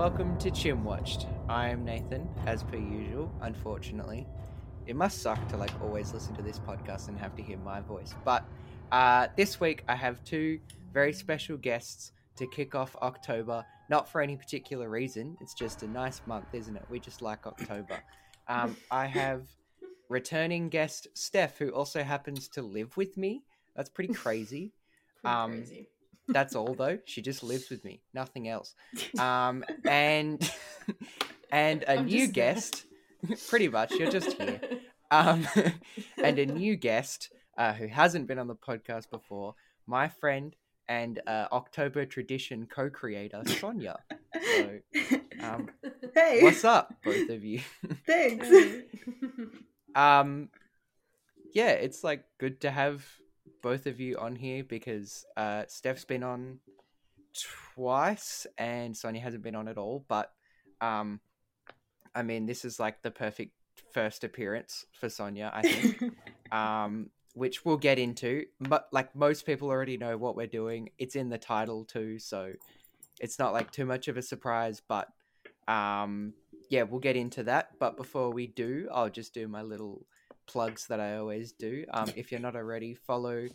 [0.00, 1.26] welcome to Chim Watched.
[1.46, 4.26] I'm Nathan, as per usual, unfortunately.
[4.86, 7.82] It must suck to like always listen to this podcast and have to hear my
[7.82, 8.14] voice.
[8.24, 8.42] But
[8.92, 10.58] uh, this week I have two
[10.90, 15.36] very special guests to kick off October, not for any particular reason.
[15.38, 16.84] It's just a nice month, isn't it?
[16.88, 18.00] We just like October.
[18.48, 19.42] Um, I have
[20.08, 23.42] returning guest Steph, who also happens to live with me.
[23.76, 24.72] That's pretty crazy.
[25.20, 25.88] Pretty Um, crazy.
[26.32, 26.98] That's all though.
[27.04, 28.74] She just lives with me, nothing else.
[29.18, 30.50] Um, and
[31.52, 32.84] and a I'm new guest,
[33.48, 33.92] pretty much.
[33.92, 34.60] You're just here.
[35.12, 35.44] Um,
[36.22, 40.54] and a new guest uh, who hasn't been on the podcast before, my friend
[40.86, 43.98] and uh, October tradition co-creator Sonia.
[44.40, 44.78] So,
[45.42, 45.68] um,
[46.14, 47.60] hey, what's up, both of you?
[48.06, 48.46] thanks.
[49.96, 50.50] Um,
[51.52, 53.04] yeah, it's like good to have
[53.62, 56.58] both of you on here because uh, Steph's been on
[57.74, 60.04] twice and Sonia hasn't been on at all.
[60.08, 60.32] But
[60.80, 61.20] um,
[62.14, 63.52] I mean, this is like the perfect
[63.92, 66.14] first appearance for Sonia, I think.
[66.52, 68.46] um, which we'll get into.
[68.60, 70.90] But like most people already know what we're doing.
[70.98, 72.52] It's in the title too, so
[73.20, 74.82] it's not like too much of a surprise.
[74.86, 75.08] But
[75.68, 76.34] um,
[76.68, 77.78] yeah, we'll get into that.
[77.78, 80.06] But before we do, I'll just do my little
[80.50, 81.84] plugs that I always do.
[81.92, 83.46] Um, if you're not already, follow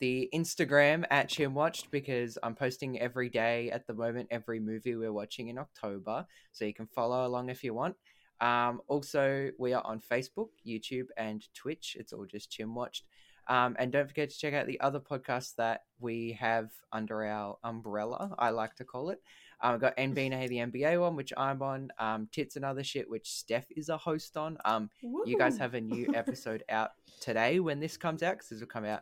[0.00, 5.12] the Instagram at Chimwatched because I'm posting every day at the moment, every movie we're
[5.12, 6.26] watching in October.
[6.52, 7.96] So you can follow along if you want.
[8.40, 11.96] Um, also, we are on Facebook, YouTube, and Twitch.
[11.98, 13.02] It's all just Chimwatched.
[13.48, 17.58] Um, and don't forget to check out the other podcasts that we have under our
[17.62, 19.22] umbrella, I like to call it.
[19.64, 21.90] Um, I've got NBA, the NBA one, which I'm on.
[21.98, 24.58] Um, Tits and Other Shit, which Steph is a host on.
[24.64, 24.90] Um,
[25.24, 28.66] you guys have a new episode out today when this comes out, because this will
[28.66, 29.00] come out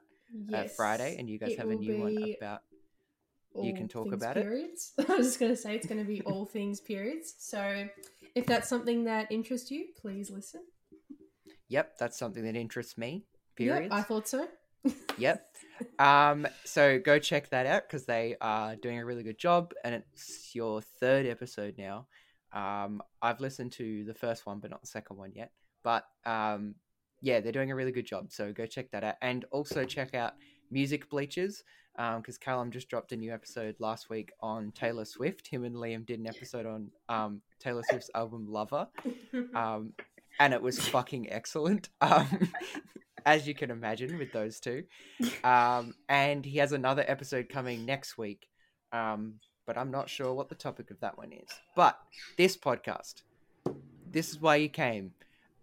[0.54, 2.62] uh, Friday, and you guys It have a new one about.
[3.60, 4.46] you can talk about it.
[5.08, 7.34] I was just going to say it's going to be all things periods.
[7.38, 7.88] So
[8.34, 10.62] if that's something that interests you, please listen.
[11.68, 13.24] Yep, that's something that interests me.
[13.58, 14.48] Yep, I thought so.
[15.18, 15.46] Yep.
[15.98, 19.94] Um, so go check that out because they are doing a really good job, and
[19.94, 22.06] it's your third episode now.
[22.52, 25.50] Um, I've listened to the first one, but not the second one yet.
[25.82, 26.74] But um,
[27.20, 28.30] yeah, they're doing a really good job.
[28.30, 30.34] So go check that out, and also check out
[30.70, 31.62] Music Bleachers
[31.96, 35.46] because Callum just dropped a new episode last week on Taylor Swift.
[35.48, 38.88] Him and Liam did an episode on um, Taylor Swift's album Lover
[39.54, 39.92] um,
[40.40, 41.88] and it was fucking excellent.
[42.00, 42.50] Um,
[43.26, 44.84] as you can imagine with those two.
[45.44, 48.48] Um, and he has another episode coming next week.
[48.92, 49.34] Um,
[49.66, 51.48] but I'm not sure what the topic of that one is.
[51.76, 51.98] But
[52.36, 53.22] this podcast,
[54.10, 55.12] this is why you came.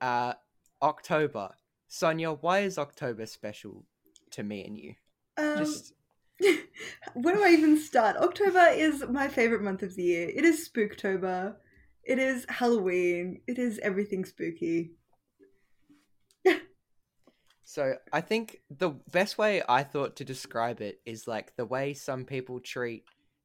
[0.01, 0.33] Uh,
[0.81, 1.51] October.
[1.87, 3.83] Sonia, why is October special
[4.31, 4.95] to me and you?
[5.37, 5.93] Um, Just
[7.13, 8.17] where do I even start?
[8.17, 10.29] October is my favorite month of the year.
[10.33, 11.55] It is Spooktober.
[12.03, 13.41] It is Halloween.
[13.47, 14.91] It is everything spooky.
[17.69, 21.93] So I think the best way I thought to describe it is like the way
[21.93, 23.03] some people treat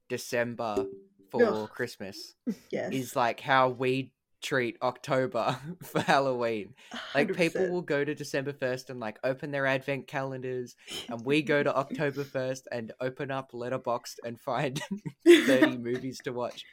[0.09, 0.87] December
[1.31, 1.69] for Ugh.
[1.69, 2.35] Christmas
[2.71, 2.95] Yes.
[2.95, 6.73] is like how we treat October for Halloween.
[7.15, 7.71] Like people 100%.
[7.71, 10.75] will go to December 1st and like open their advent calendars
[11.11, 14.81] and we go to October 1st and open up Letterboxd and find
[15.27, 16.65] 30 movies to watch.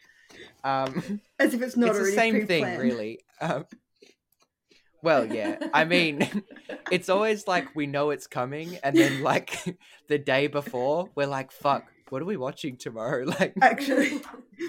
[0.64, 2.82] Um As if it's not it's the same thing pre-planned.
[2.82, 3.20] really.
[3.42, 3.66] Um,
[5.04, 5.58] well, yeah.
[5.74, 6.44] I mean,
[6.92, 11.52] it's always like we know it's coming and then like the day before we're like
[11.52, 13.26] fuck, what are we watching tomorrow?
[13.40, 14.20] Like Actually,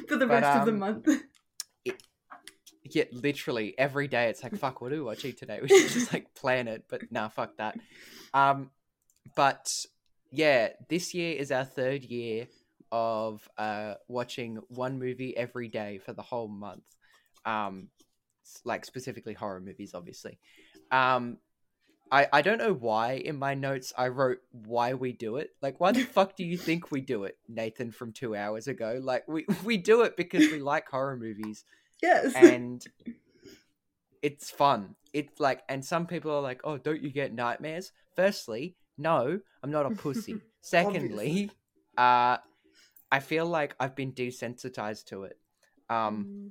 [0.09, 1.09] for the But, rest of the um, month.
[2.85, 5.61] Yeah, literally every day it's like, fuck, what are we watching today?
[5.63, 7.77] We should just like plan it, but nah, fuck that.
[8.35, 8.71] Um,
[9.35, 9.73] but
[10.31, 12.49] yeah, this year is our third year
[12.91, 16.85] of uh watching one movie every day for the whole month.
[17.47, 17.89] Um,
[18.65, 20.39] like specifically horror movies, obviously.
[20.91, 21.39] Um,
[22.11, 25.51] I I don't know why in my notes I wrote why we do it.
[25.63, 27.91] Like, why the fuck do you think we do it, Nathan?
[27.91, 31.65] From two hours ago, like we we do it because we like horror movies
[32.03, 32.33] yes.
[32.37, 32.85] and
[34.23, 34.95] it's fun.
[35.13, 39.71] It's like, and some people are like, "Oh, don't you get nightmares?" Firstly, no, I'm
[39.71, 40.37] not a pussy.
[40.61, 41.51] Secondly,
[41.99, 42.37] uh,
[43.11, 45.39] I feel like I've been desensitized to it,
[45.91, 46.51] um, Mm.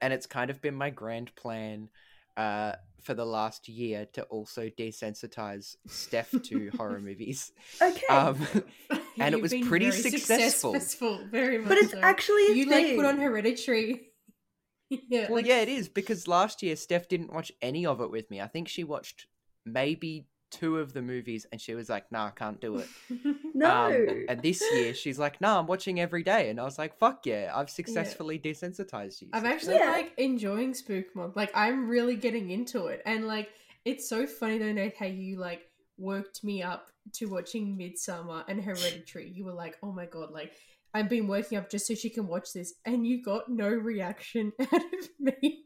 [0.00, 1.88] And it's kind of been my grand plan
[2.36, 7.52] uh, for the last year to also desensitize Steph to horror movies.
[7.80, 8.06] okay.
[8.08, 8.46] Um,
[9.18, 10.72] and it was been pretty very successful.
[10.74, 12.00] successful, Very much but it's so.
[12.00, 14.02] actually a you like put on Hereditary.
[14.90, 18.10] yeah, Well, like, yeah, it is because last year Steph didn't watch any of it
[18.10, 18.40] with me.
[18.40, 19.26] I think she watched
[19.66, 22.88] maybe two of the movies and she was like, "Nah, I can't do it."
[23.54, 23.86] No.
[23.86, 26.96] Um, and this year she's like, "Nah, I'm watching every day," and I was like,
[26.98, 29.90] "Fuck yeah, I've successfully desensitized you." I'm actually Yeah.
[29.90, 31.36] like enjoying Spook Month.
[31.36, 33.50] Like I'm really getting into it, and like
[33.84, 35.62] it's so funny though, Nate, how you like
[35.98, 39.30] worked me up to watching Midsommar and Hereditary.
[39.34, 40.52] You were like, "Oh my god!" Like
[40.94, 44.52] I've been working up just so she can watch this, and you got no reaction
[44.60, 45.64] out of me.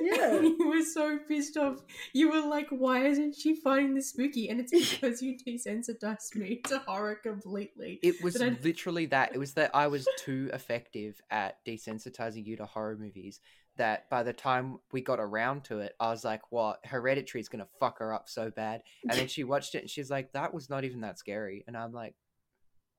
[0.00, 0.40] Yeah.
[0.40, 1.82] you were so pissed off.
[2.12, 6.60] You were like, "Why isn't she finding this spooky?" And it's because you desensitized me
[6.66, 7.98] to horror completely.
[8.02, 9.34] It was I- literally that.
[9.34, 13.40] It was that I was too effective at desensitizing you to horror movies
[13.76, 16.80] that by the time we got around to it, I was like, "What?
[16.84, 20.10] Hereditary is gonna fuck her up so bad." And then she watched it and she's
[20.10, 22.14] like, "That was not even that scary." And I'm like,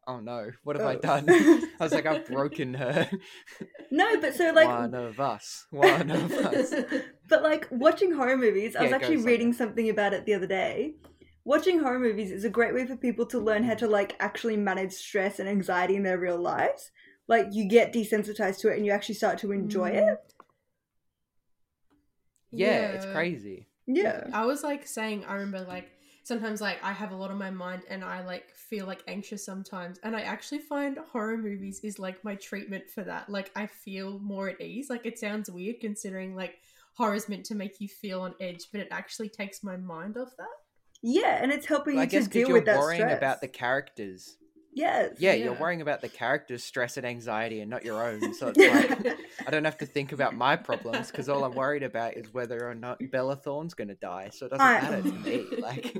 [0.07, 0.99] "Oh no, what have I Oh.
[0.99, 3.09] done?" I was like, "I've broken her."
[3.91, 5.65] no, but so like one of us.
[5.71, 6.73] One of us.
[7.29, 9.31] But like watching horror movies, I was Yeah, go, actually Sonia.
[9.31, 10.95] reading something about it the other day.
[11.43, 14.55] Watching horror movies is a great way for people to learn how to like actually
[14.57, 16.91] manage stress and anxiety in their real lives.
[17.27, 20.11] Like you get desensitized to it and you actually start to enjoy Mm.
[20.13, 20.33] it.
[22.51, 23.67] Yeah, it's crazy.
[23.85, 24.27] Yeah.
[24.33, 25.89] I was like saying, I remember like
[26.27, 29.45] sometimes like I have a lot on my mind and I like feel like anxious
[29.45, 33.29] sometimes, and I actually find horror movies is like my treatment for that.
[33.29, 34.89] Like I feel more at ease.
[34.89, 36.59] Like it sounds weird considering like
[36.93, 40.17] horror is meant to make you feel on edge, but it actually takes my mind
[40.17, 40.47] off that.
[41.01, 43.17] Yeah, and it's helping you I guess to deal you're with that worrying stress.
[43.17, 44.35] about the characters.
[44.77, 45.15] Yes.
[45.19, 48.33] Yeah, you're worrying about the characters' stress and anxiety and not your own.
[48.35, 51.83] So it's like I don't have to think about my problems because all I'm worried
[51.83, 54.29] about is whether or not Bella Thorne's going to die.
[54.31, 55.45] So it doesn't I- matter to me.
[55.59, 55.97] Like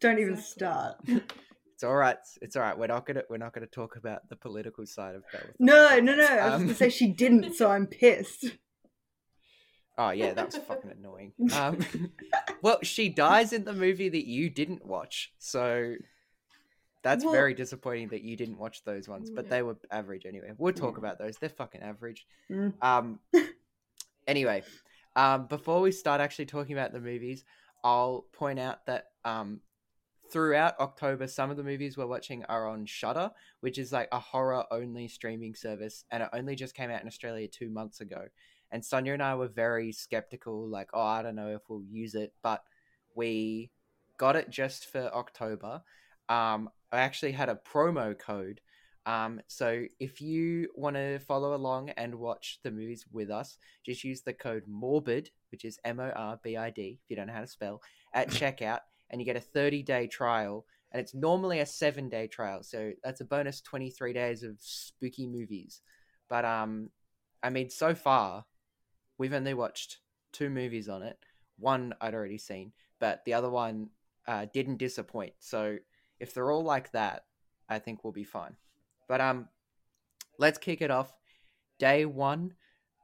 [0.00, 0.52] Don't even Exactly.
[0.52, 0.96] start.
[1.74, 2.16] it's all right.
[2.40, 2.78] It's all right.
[2.78, 5.44] We're not gonna we're not gonna talk about the political side of Bella.
[5.44, 5.54] Thorne.
[5.58, 6.24] No, no, no.
[6.24, 8.46] I was Um, gonna say she didn't, so I'm pissed.
[9.98, 11.32] Oh yeah, that was fucking annoying.
[11.52, 11.78] Um,
[12.62, 15.96] well, she dies in the movie that you didn't watch, so
[17.02, 19.30] that's Well- very disappointing that you didn't watch those ones.
[19.30, 20.52] But they were average anyway.
[20.56, 21.36] We'll talk about those.
[21.38, 22.26] They're fucking average.
[22.50, 22.74] Mm.
[22.82, 23.20] Um.
[24.26, 24.62] anyway,
[25.16, 27.44] um, before we start actually talking about the movies,
[27.82, 29.60] I'll point out that um,
[30.30, 33.30] throughout October, some of the movies we're watching are on Shudder,
[33.60, 37.48] which is like a horror-only streaming service, and it only just came out in Australia
[37.48, 38.26] two months ago.
[38.70, 42.14] And Sonia and I were very skeptical, like, oh, I don't know if we'll use
[42.14, 42.62] it, but
[43.14, 43.70] we
[44.16, 45.82] got it just for October.
[46.28, 48.60] Um, I actually had a promo code.
[49.06, 54.04] Um, so if you want to follow along and watch the movies with us, just
[54.04, 57.26] use the code MORBID, which is M O R B I D, if you don't
[57.26, 57.82] know how to spell,
[58.12, 60.66] at checkout, and you get a 30 day trial.
[60.92, 62.62] And it's normally a seven day trial.
[62.62, 65.80] So that's a bonus 23 days of spooky movies.
[66.28, 66.90] But, um,
[67.42, 68.44] I mean, so far,
[69.16, 69.98] we've only watched
[70.32, 71.16] two movies on it.
[71.58, 73.90] One I'd already seen, but the other one
[74.26, 75.34] uh, didn't disappoint.
[75.40, 75.78] So
[76.20, 77.24] if they're all like that,
[77.68, 78.56] I think we'll be fine.
[79.08, 79.48] But um,
[80.38, 81.12] let's kick it off.
[81.78, 82.54] Day one,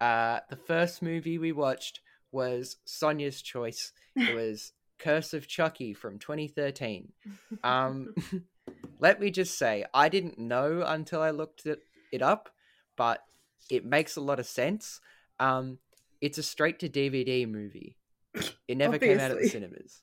[0.00, 3.93] uh, the first movie we watched was Sonia's choice.
[4.14, 7.12] It was Curse of Chucky from 2013.
[7.64, 8.14] Um,
[8.98, 11.81] let me just say, I didn't know until I looked it,
[12.12, 12.50] it up,
[12.96, 13.22] but
[13.70, 15.00] it makes a lot of sense.
[15.38, 15.79] Um,
[16.20, 17.96] it's a straight to DVD movie.
[18.69, 20.02] It never came out at the cinemas.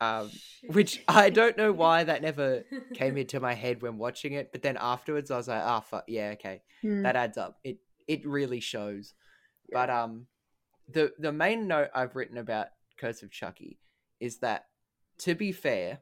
[0.00, 0.30] Um,
[0.72, 4.62] which I don't know why that never came into my head when watching it, but
[4.62, 7.02] then afterwards I was like, ah, fuck, yeah, okay, Hmm.
[7.02, 7.58] that adds up.
[7.64, 9.14] It it really shows.
[9.72, 10.26] But um,
[10.88, 13.78] the the main note I've written about Curse of Chucky
[14.20, 14.66] is that,
[15.18, 16.00] to be fair,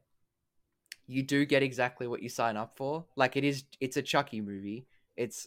[1.06, 3.06] you do get exactly what you sign up for.
[3.16, 4.86] Like it is, it's a Chucky movie.
[5.16, 5.46] It's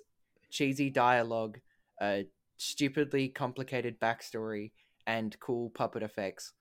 [0.49, 1.59] cheesy dialogue,
[2.01, 2.25] a
[2.57, 4.71] stupidly complicated backstory,
[5.05, 6.53] and cool puppet effects.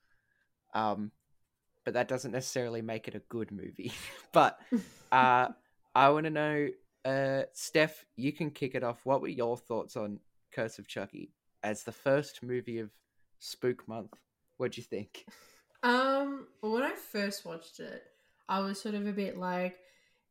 [0.74, 1.12] Um,
[1.86, 3.92] but that doesn't necessarily make it a good movie.
[4.32, 4.58] but
[5.12, 5.48] uh,
[5.94, 6.68] I want to know,
[7.06, 9.00] uh, Steph, you can kick it off.
[9.04, 10.18] What were your thoughts on
[10.52, 11.30] Curse of Chucky
[11.62, 12.90] as the first movie of
[13.38, 14.14] Spook Month?
[14.58, 15.24] What'd you think?
[15.82, 18.02] Um, when I first watched it,
[18.48, 19.78] I was sort of a bit like,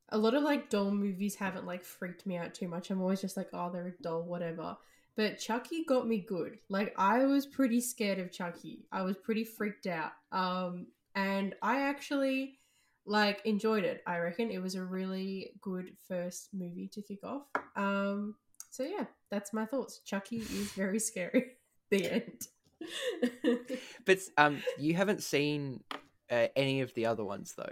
[0.09, 2.91] a lot of like doll movies haven't like freaked me out too much.
[2.91, 4.75] I'm always just like, oh, they're a doll, whatever.
[5.15, 6.59] But Chucky got me good.
[6.67, 8.85] Like I was pretty scared of Chucky.
[8.91, 10.11] I was pretty freaked out.
[10.33, 12.59] Um, and I actually
[13.05, 14.01] like enjoyed it.
[14.05, 17.43] I reckon it was a really good first movie to kick off.
[17.75, 18.35] Um,
[18.71, 19.99] so yeah, that's my thoughts.
[20.05, 21.53] Chucky is very scary.
[21.91, 22.47] the end.
[24.05, 25.83] But um, you haven't seen
[26.29, 27.71] uh, any of the other ones though.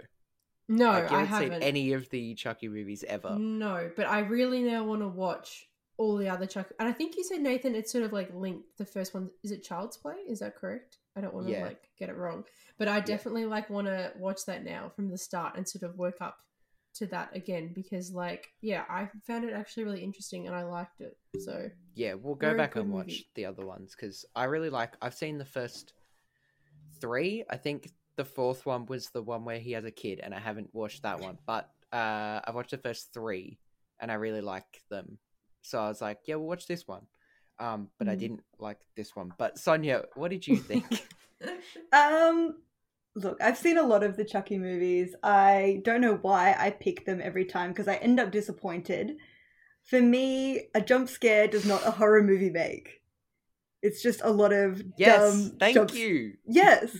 [0.68, 1.60] no, like, you I haven't haven't.
[1.60, 3.36] seen any of the Chucky movies ever.
[3.38, 6.72] No, but I really now want to watch all the other Chuck.
[6.78, 8.76] And I think you said Nathan, it's sort of like linked.
[8.78, 10.14] The first one is it Child's Play?
[10.28, 10.98] Is that correct?
[11.16, 11.64] I don't want to Yeah.
[11.64, 12.44] like get it wrong,
[12.78, 15.96] but I definitely like want to watch that now from the start and sort of
[15.96, 16.38] work up
[16.94, 21.00] to that again because like yeah, I found it actually really interesting and I liked
[21.00, 21.16] it.
[21.40, 23.28] So Yeah, we'll go back and watch movie.
[23.34, 24.94] the other ones because I really like.
[25.02, 25.92] I've seen the first
[27.00, 27.44] three.
[27.50, 30.38] I think the fourth one was the one where he has a kid, and I
[30.40, 31.38] haven't watched that one.
[31.46, 33.58] But uh, I've watched the first three,
[34.00, 35.18] and I really like them.
[35.64, 37.06] So I was like, yeah, we'll watch this one.
[37.58, 38.18] Um, but I Mhm.
[38.18, 39.32] didn't like this one.
[39.38, 40.84] But Sonia, what did you think?
[41.92, 42.62] Um,
[43.14, 45.14] look, I've seen a lot of the Chucky movies.
[45.22, 49.16] I don't know why I pick them every time because I end up disappointed.
[49.84, 53.02] For me, a jump scare does not a horror movie make.
[53.82, 56.34] It's just a lot of yes, dumb thank jump- you.
[56.46, 56.96] Yes,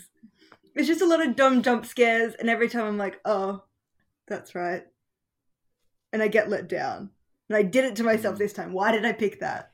[0.74, 3.64] it's just a lot of dumb jump scares, and every time I'm like, oh,
[4.28, 4.82] that's right,
[6.12, 7.10] and I get let down.
[7.48, 8.38] And I did it to myself Mm.
[8.38, 8.72] this time.
[8.72, 9.72] Why did I pick that?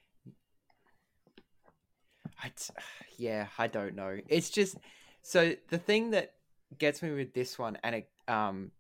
[2.43, 2.75] I t-
[3.19, 4.19] yeah, I don't know.
[4.29, 4.77] It's just
[5.23, 6.35] so the thing that
[6.79, 8.73] gets me with this one, and it, um,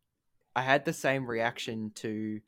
[0.57, 2.41] I had the same reaction to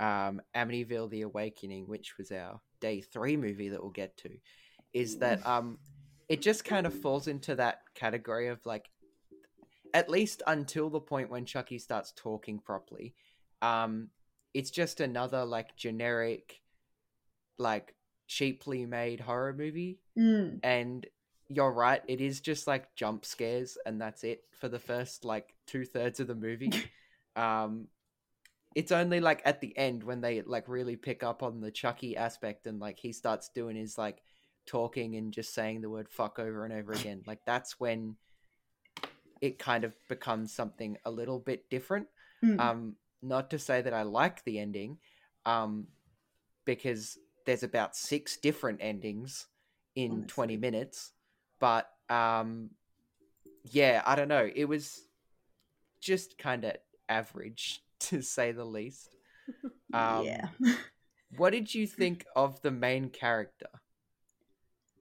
[0.00, 4.30] um, Amityville: The Awakening, which was our day three movie that we'll get to,
[4.92, 5.78] is that um,
[6.28, 8.90] it just kind of falls into that category of like,
[9.92, 13.14] at least until the point when Chucky starts talking properly,
[13.62, 14.08] um,
[14.54, 16.60] it's just another like generic,
[17.58, 17.94] like
[18.26, 20.60] cheaply made horror movie Mm.
[20.62, 21.06] and
[21.50, 25.54] you're right it is just like jump scares and that's it for the first like
[25.66, 26.72] two-thirds of the movie
[27.36, 27.86] um
[28.74, 32.16] it's only like at the end when they like really pick up on the chucky
[32.16, 34.22] aspect and like he starts doing his like
[34.66, 38.16] talking and just saying the word fuck over and over again like that's when
[39.42, 42.06] it kind of becomes something a little bit different
[42.42, 42.60] Mm.
[42.60, 44.98] um not to say that i like the ending
[45.46, 45.86] um
[46.64, 49.46] because there's about six different endings
[49.96, 50.28] in Honestly.
[50.28, 51.12] 20 minutes
[51.60, 52.70] but um
[53.64, 55.02] yeah i don't know it was
[56.00, 56.72] just kind of
[57.08, 59.16] average to say the least
[59.92, 60.48] um yeah.
[61.36, 63.68] what did you think of the main character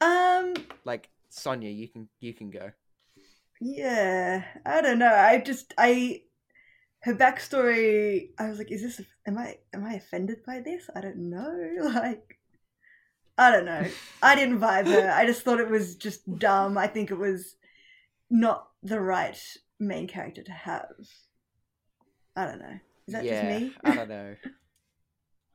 [0.02, 0.54] Um.
[0.86, 2.72] like sonia you can you can go
[3.60, 5.14] Yeah, I don't know.
[5.14, 6.24] I just I
[7.04, 8.30] her backstory.
[8.40, 9.02] I was like, is this?
[9.28, 10.90] Am I am I offended by this?
[10.96, 11.54] I don't know.
[11.94, 12.40] Like,
[13.38, 13.86] I don't know.
[14.22, 15.10] I didn't vibe her.
[15.12, 16.78] I just thought it was just dumb.
[16.78, 17.56] I think it was
[18.30, 19.38] not the right
[19.80, 20.92] main character to have.
[22.36, 22.80] I don't know.
[23.08, 23.74] Is that yeah just me?
[23.84, 24.36] i don't know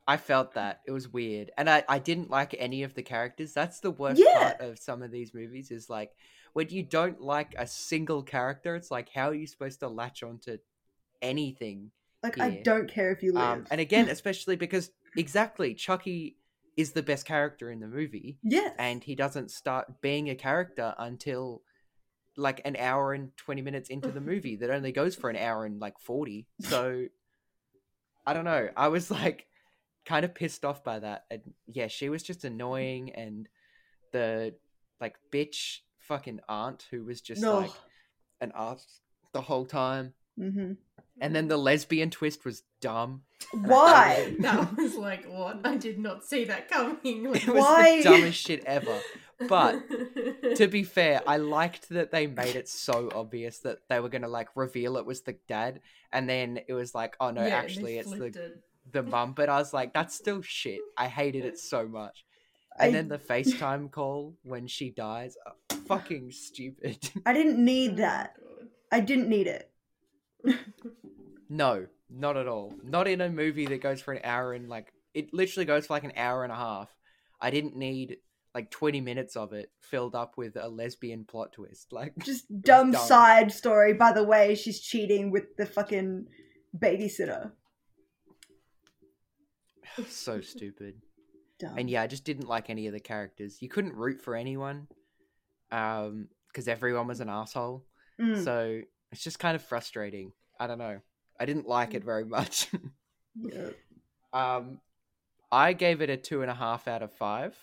[0.06, 3.54] i felt that it was weird and i i didn't like any of the characters
[3.54, 4.52] that's the worst Yeah.
[4.52, 6.10] part of some of these movies is like
[6.52, 10.22] when you don't like a single character it's like how are you supposed to latch
[10.22, 10.58] onto
[11.22, 11.90] anything
[12.22, 13.42] Like, I don't care if you live.
[13.42, 16.36] um and again especially because exactly chucky
[16.76, 18.38] is the best character in the movie.
[18.42, 18.74] Yes.
[18.78, 21.62] and he doesn't start being a character until
[22.36, 25.64] like an hour and 20 minutes into the movie that only goes for an hour
[25.64, 27.06] and like 40 so
[28.26, 28.68] i don't know.
[28.76, 29.46] I was like
[30.06, 31.24] kind of pissed off by that.
[31.30, 33.48] And yeah she was just annoying and
[34.12, 34.54] the
[35.00, 37.58] like bitch fucking aunt who was just No.
[37.60, 37.70] like
[38.40, 38.86] an ass
[39.32, 40.14] the whole time.
[40.38, 40.72] Hmm
[41.20, 43.22] and then the lesbian twist was dumb
[43.52, 44.34] Why?
[44.40, 45.60] that was like what?
[45.64, 47.24] I did not see that coming.
[47.30, 47.98] Like, it was Why?
[47.98, 49.00] the dumbest shit ever
[49.48, 49.80] but
[50.56, 54.26] to be fair, I liked that they made it so obvious that they were gonna
[54.28, 55.80] like reveal it was the dad,
[56.12, 58.58] and then it was like, oh no, Yeah, actually it's the flipped it.
[58.90, 59.34] the mum.
[59.34, 60.80] But I was like, that's still shit.
[60.96, 62.24] I hated it so much.
[62.80, 66.98] And I- then the FaceTime call when she dies, uh, fucking stupid.
[67.24, 68.34] I didn't Oh need that.
[68.90, 69.70] I didn't need it.
[71.48, 72.74] No, not at all.
[72.82, 75.94] Not in a movie that goes for an hour and like it literally goes for
[75.94, 76.94] like an hour and a half.
[77.40, 78.18] I didn't need
[78.54, 81.88] like twenty minutes of it filled up with a lesbian plot twist.
[81.92, 83.06] Like Just dumb, dumb.
[83.06, 83.92] side story.
[83.94, 86.26] By the way, she's cheating with the fucking
[86.76, 87.52] babysitter.
[90.08, 90.96] so stupid.
[91.58, 91.76] Dumb.
[91.76, 93.60] and yeah, I just didn't like any of the characters.
[93.60, 94.86] You couldn't root for anyone,
[95.72, 97.84] um, because everyone was an asshole.
[98.20, 98.44] Mm.
[98.44, 100.30] So it's just kind of frustrating.
[100.60, 101.00] I don't know.
[101.40, 102.68] I didn't like it very much.
[103.40, 103.68] Yeah.
[104.32, 104.80] um,
[105.52, 107.56] I gave it a two and a half out of five.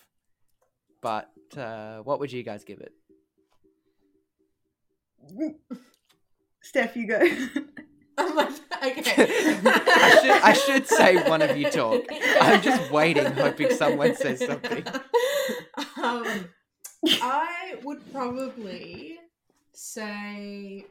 [1.02, 2.94] But uh, what would you guys give it?
[6.62, 7.20] Steph, you go.
[8.18, 8.54] I'm like,
[8.86, 9.58] okay.
[9.66, 12.06] I should I should say one of you talk.
[12.40, 14.86] I'm just waiting, hoping someone says something.
[16.02, 16.48] Um,
[17.22, 19.18] I would probably
[19.74, 20.86] say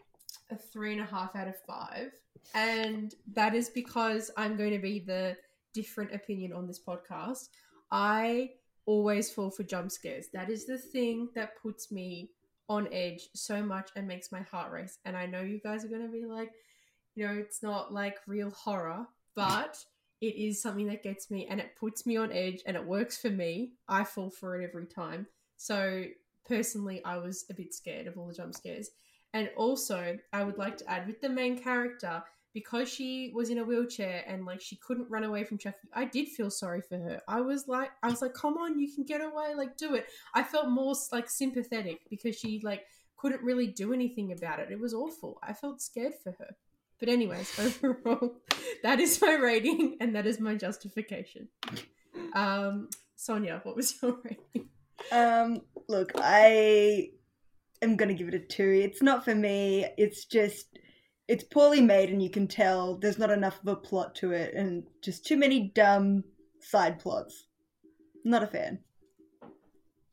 [0.51, 2.13] a three and a half out of five,
[2.55, 5.37] and that is because I'm going to be the
[5.73, 7.49] different opinion on this podcast.
[7.91, 8.51] I
[8.87, 10.27] always fall for jump scares.
[10.33, 12.31] That is the thing that puts me
[12.69, 14.99] on edge so much and makes my heart race.
[15.05, 16.53] And I know you guys are going to be like,
[17.15, 19.85] you know, it's not like real horror, but
[20.21, 23.19] it is something that gets me and it puts me on edge and it works
[23.19, 23.73] for me.
[23.89, 25.27] I fall for it every time.
[25.57, 26.05] So
[26.47, 28.91] personally, I was a bit scared of all the jump scares.
[29.35, 32.23] And also, I would like to add with the main character,
[32.55, 36.05] because she was in a wheelchair and like she couldn't run away from Chucky, I
[36.05, 37.21] did feel sorry for her.
[37.27, 40.07] I was like, I was like, come on, you can get away, like do it.
[40.35, 42.85] I felt more like sympathetic because she like
[43.17, 44.71] couldn't really do anything about it.
[44.71, 45.39] It was awful.
[45.43, 46.55] I felt scared for her.
[47.01, 48.37] But anyways, overall,
[48.85, 51.49] that is my rating and that is my justification.
[52.35, 54.69] Um, Sonia, what was your rating?
[55.11, 57.11] Um, look, I
[57.83, 58.81] am gonna give it a two.
[58.83, 59.87] It's not for me.
[59.97, 60.79] It's just
[61.29, 64.55] it's poorly made, and you can tell there's not enough of a plot to it,
[64.55, 66.25] and just too many dumb
[66.61, 67.47] side plots.
[68.25, 68.81] Not a fan.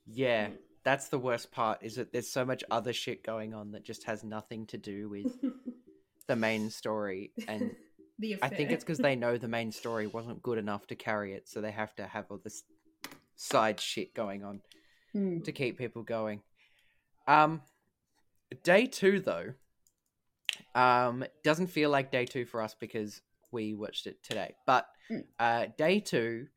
[0.06, 0.50] Yeah,
[0.84, 1.80] that's the worst part.
[1.82, 5.10] Is that there's so much other shit going on that just has nothing to do
[5.10, 5.34] with
[6.28, 7.72] the main story, and
[8.42, 11.48] I think it's because they know the main story wasn't good enough to carry it,
[11.48, 12.64] so they have to have all this
[13.36, 14.62] side shit going on
[15.14, 15.42] Hmm.
[15.42, 16.42] to keep people going.
[17.28, 17.62] Um,
[18.64, 19.54] day two though,
[20.76, 24.56] um, doesn't feel like day two for us because we watched it today.
[24.66, 25.26] But Mm.
[25.40, 26.48] uh, day two,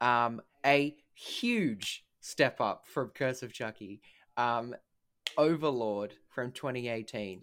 [0.00, 4.00] um, a huge step up from Curse of Chucky,
[4.36, 4.74] um,
[5.36, 7.42] Overlord from 2018.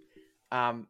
[0.51, 0.87] Um,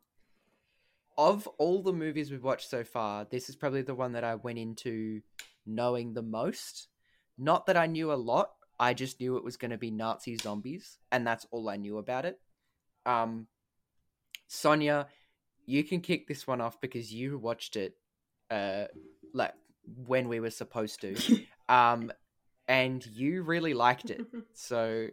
[1.17, 4.35] of all the movies we've watched so far, this is probably the one that I
[4.35, 5.21] went into
[5.65, 6.89] knowing the most.
[7.37, 10.37] Not that I knew a lot, I just knew it was going to be Nazi
[10.37, 12.39] zombies, and that's all I knew about it.
[13.05, 13.47] Um,
[14.47, 15.07] Sonia,
[15.65, 17.95] you can kick this one off because you watched it,
[18.51, 18.85] uh,
[19.33, 19.53] like
[20.05, 21.15] when we were supposed to,
[21.69, 22.11] um,
[22.67, 24.25] and you really liked it.
[24.53, 25.07] So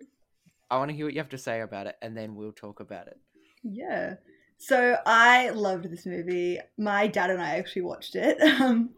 [0.71, 2.81] I want to hear what you have to say about it, and then we'll talk
[2.81, 3.19] about it.
[3.63, 4.15] Yeah.
[4.57, 6.61] So I loved this movie.
[6.79, 8.39] My dad and I actually watched it.
[8.63, 8.91] Um,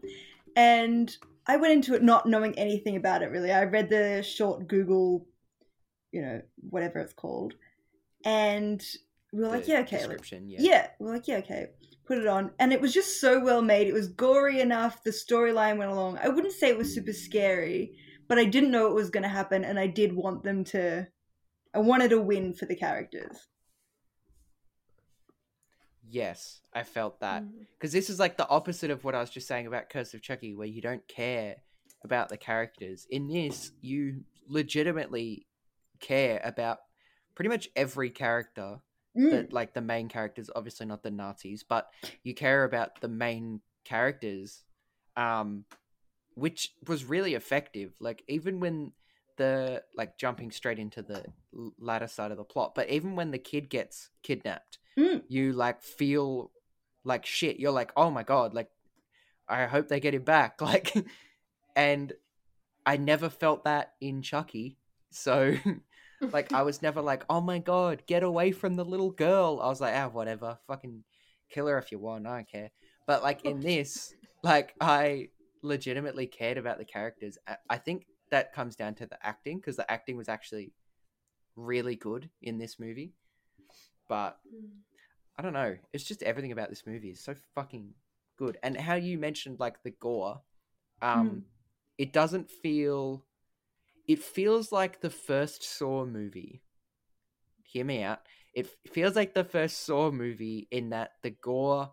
[0.55, 3.51] and I went into it not knowing anything about it really.
[3.51, 5.27] I read the short Google,
[6.11, 7.53] you know, whatever it's called.
[8.23, 8.83] And
[9.31, 10.07] we were like, yeah, okay.
[10.07, 10.39] Like, yeah.
[10.59, 10.87] yeah.
[10.99, 11.67] we we're like, yeah, okay.
[12.07, 12.51] Put it on.
[12.59, 13.87] And it was just so well made.
[13.87, 15.03] It was gory enough.
[15.03, 16.19] The storyline went along.
[16.21, 19.29] I wouldn't say it was super scary, but I didn't know it was going to
[19.29, 19.63] happen.
[19.63, 21.07] And I did want them to,
[21.73, 23.47] I wanted a win for the characters.
[26.09, 27.43] Yes, I felt that.
[27.43, 27.65] Mm.
[27.77, 30.21] because this is like the opposite of what I was just saying about Curse of
[30.21, 31.57] Chucky, where you don't care
[32.03, 33.07] about the characters.
[33.09, 35.47] In this, you legitimately
[35.99, 36.79] care about
[37.33, 38.79] pretty much every character.
[39.17, 39.31] Mm.
[39.31, 41.89] That like the main characters, obviously not the Nazis, but
[42.23, 44.63] you care about the main characters,
[45.15, 45.63] um,
[46.33, 47.93] which was really effective.
[48.01, 48.91] Like even when
[49.37, 51.23] the like jumping straight into the
[51.79, 55.23] latter side of the plot, but even when the kid gets kidnapped, Mm.
[55.27, 56.51] you like feel
[57.03, 57.59] like shit.
[57.59, 58.69] You're like, oh my god, like
[59.47, 60.59] I hope they get him back.
[60.61, 60.93] Like,
[61.75, 62.13] and
[62.85, 64.77] I never felt that in Chucky.
[65.11, 65.55] So,
[66.21, 69.59] like, I was never like, oh my god, get away from the little girl.
[69.61, 71.03] I was like, ah, whatever, fucking
[71.49, 72.25] kill her if you want.
[72.27, 72.71] I don't care.
[73.05, 75.29] But like in this, like I
[75.61, 77.37] legitimately cared about the characters.
[77.47, 80.73] I- I think that comes down to the acting because the acting was actually
[81.55, 83.13] really good in this movie.
[84.07, 84.37] But
[85.37, 85.75] I don't know.
[85.93, 87.93] It's just everything about this movie is so fucking
[88.37, 88.57] good.
[88.63, 90.41] And how you mentioned like the gore,
[91.01, 91.41] um, Mm.
[91.97, 93.25] it doesn't feel.
[94.07, 96.61] It feels like the first Saw movie.
[97.63, 98.19] Hear me out.
[98.53, 101.91] It feels like the first Saw movie in that the gore,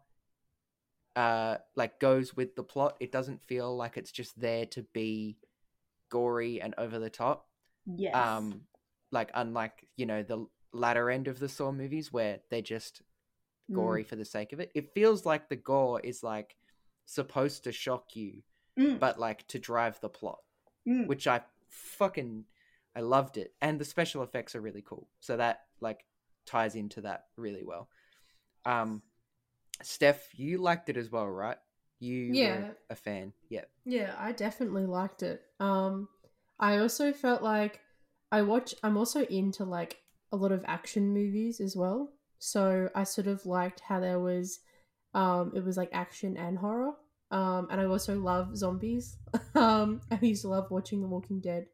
[1.17, 2.97] uh, like goes with the plot.
[3.01, 5.39] It doesn't feel like it's just there to be
[6.13, 7.47] gory and over the top
[7.97, 8.15] Yes.
[8.15, 8.61] um
[9.11, 13.03] like unlike you know the latter end of the saw movies where they're just
[13.71, 13.77] Mm.
[13.77, 16.57] gory for the sake of it it feels like the gore is like
[17.07, 18.43] supposed to shock you
[18.79, 18.99] Mm.
[18.99, 20.41] but like to drive the plot
[20.87, 21.07] Mm.
[21.07, 22.45] which i fucking
[22.97, 26.05] i loved it and the special effects are really cool so that like
[26.45, 27.89] ties into that really well
[28.65, 29.01] um
[29.83, 31.59] steph you liked it as well right
[32.03, 32.71] you Yeah.
[32.91, 35.43] a fan yeah Yeah, I definitely liked it.
[35.61, 36.09] Um,
[36.59, 37.81] I also felt like
[38.31, 38.75] I watch.
[38.83, 39.99] I'm also into like
[40.33, 42.13] a lot of action movies as well.
[42.39, 44.61] So I sort of liked how there was,
[45.15, 46.93] um, it was like action and horror.
[47.31, 49.17] Um, and I also love zombies.
[49.55, 51.67] um, I used to love watching The Walking Dead.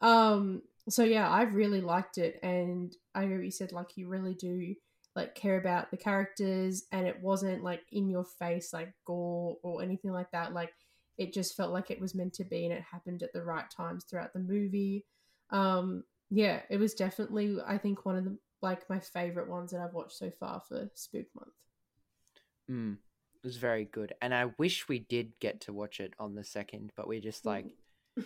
[0.00, 4.34] Um, so yeah, I really liked it, and I know you said like you really
[4.34, 4.74] do
[5.18, 9.82] like care about the characters, and it wasn't like in your face like gore or
[9.82, 10.54] anything like that.
[10.54, 10.72] Like
[11.18, 13.68] it just felt like it was meant to be and it happened at the right
[13.68, 15.04] times throughout the movie.
[15.50, 19.80] Um, yeah, it was definitely I think one of the like my favorite ones that
[19.80, 21.54] I've watched so far for Spook Month.
[22.70, 26.36] Mm, it was very good, and I wish we did get to watch it on
[26.36, 27.66] the second, but we just like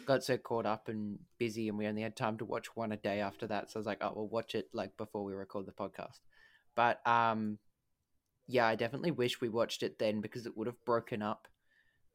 [0.05, 2.99] got so caught up and busy, and we only had time to watch one a
[2.99, 3.71] day after that.
[3.71, 6.21] So I was like, oh, we'll watch it like before we record the podcast.
[6.75, 7.59] But um,
[8.47, 11.49] yeah, I definitely wish we watched it then because it would have broken up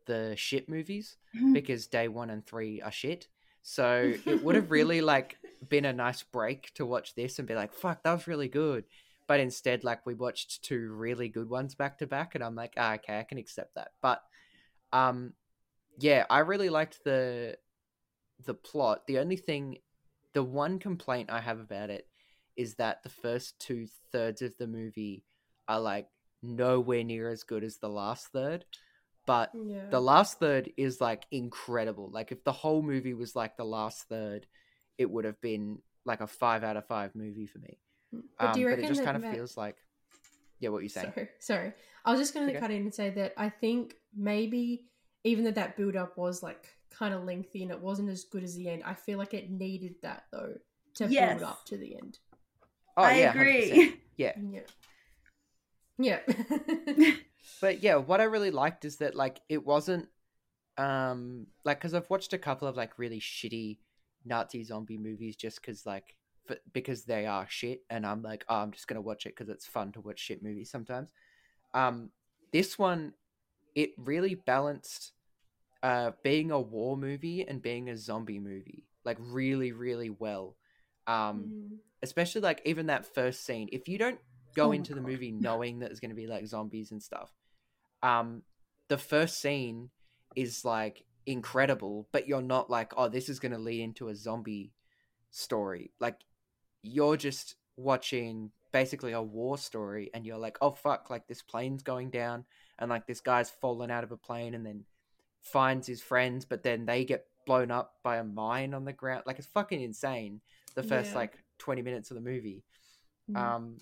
[0.05, 1.17] the shit movies
[1.53, 3.27] because day one and three are shit.
[3.61, 5.37] So it would have really like
[5.69, 8.85] been a nice break to watch this and be like, fuck, that was really good.
[9.27, 12.73] But instead, like we watched two really good ones back to back, and I'm like,
[12.77, 13.89] ah, okay, I can accept that.
[14.01, 14.21] But
[14.93, 15.33] um,
[15.99, 17.57] yeah, I really liked the
[18.45, 19.05] the plot.
[19.05, 19.79] The only thing,
[20.33, 22.07] the one complaint I have about it
[22.57, 25.23] is that the first two thirds of the movie
[25.67, 26.07] are like
[26.41, 28.65] nowhere near as good as the last third.
[29.25, 29.89] But Yeah.
[29.91, 32.09] the last third is like incredible.
[32.11, 34.47] Like if the whole movie was like the last third,
[34.97, 37.77] it would have been like a five out of five movie for me.
[38.39, 39.75] But Um, do you but reckon it just kind of Matt- feels like,
[40.59, 41.11] yeah, what you saying?
[41.13, 41.73] Sorry, sorry.
[42.05, 42.61] I was just going to Okay.
[42.61, 44.85] cut in and say that I think maybe
[45.23, 48.43] even though that build up was like kind of lengthy and it wasn't as good
[48.43, 50.53] as the end, I feel like it needed that though
[50.95, 51.39] to Yes.
[51.39, 52.19] build up to the end.
[52.97, 53.71] Oh I yeah, 100%.
[53.71, 53.93] agree.
[54.17, 54.61] Yeah, Yeah.
[55.99, 56.19] Yeah.
[57.61, 60.07] but yeah, what I really liked is that like it wasn't
[60.77, 63.77] um like because I've watched a couple of like really shitty
[64.25, 66.15] Nazi zombie movies just because like
[66.49, 69.49] f- because they are shit, and I'm like, oh, I'm just gonna watch it because
[69.49, 71.11] it's fun to watch shit movies sometimes.
[71.73, 72.09] Um,
[72.51, 73.13] this one,
[73.75, 75.13] it really balanced
[75.83, 80.55] uh being a war movie and being a zombie movie like really really well.
[81.05, 81.77] Um, Mm.
[82.01, 84.19] Especially like even that first scene if you don't
[84.55, 87.31] go Oh into the movie knowing that there's going to be like zombies and stuff
[88.01, 88.41] um
[88.89, 89.89] the first scene
[90.35, 94.15] is like incredible but you're not like oh this is going to lead into a
[94.15, 94.71] zombie
[95.31, 95.91] story.
[95.99, 96.19] Like
[96.81, 101.83] you're just watching basically a war story and you're like oh fuck like this plane's
[101.83, 102.45] going down
[102.79, 104.83] and like this guy's fallen out of a plane and then
[105.41, 109.23] finds his friends but then they get blown up by a mine on the ground.
[109.25, 110.41] Like it's fucking insane
[110.75, 111.17] the first Yeah.
[111.17, 112.63] like 20 minutes of the movie
[113.29, 113.35] Mm.
[113.37, 113.77] um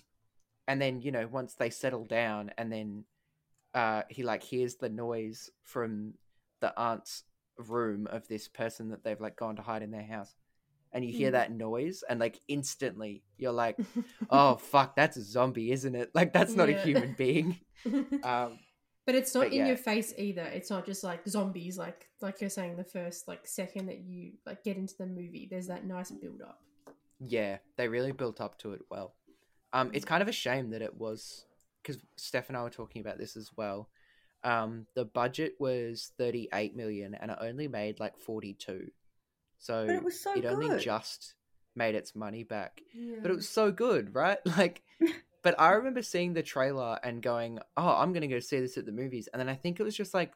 [0.66, 3.04] and then you know once they settle down and then
[3.74, 6.14] uh he like hears the noise from
[6.60, 7.22] the aunt's
[7.56, 10.34] room of this person that they've like gone to hide in their house
[10.92, 11.32] and you hear Mm.
[11.34, 13.78] that noise and like instantly you're like
[14.30, 17.60] oh fuck that's a zombie isn't it like that's not a human being
[18.24, 18.58] um
[19.06, 19.66] but it's not but in yeah.
[19.68, 20.42] your face either.
[20.42, 24.32] It's not just like zombies, like like you're saying the first like second that you
[24.44, 25.46] like get into the movie.
[25.48, 26.58] There's that nice build up.
[27.20, 29.14] Yeah, they really built up to it well.
[29.72, 31.44] Um, it's kind of a shame that it was
[31.82, 33.88] because Steph and I were talking about this as well.
[34.44, 38.90] Um, the budget was thirty eight million, and it only made like forty two.
[39.58, 41.34] So But it was so it only just
[41.74, 43.16] made its money back, Yeah.
[43.22, 44.38] but it was so good, right?
[44.56, 44.82] Like,
[45.42, 48.86] but I remember seeing the trailer and going, "Oh, I'm gonna go see this at
[48.86, 50.32] the movies," and then I think it was just like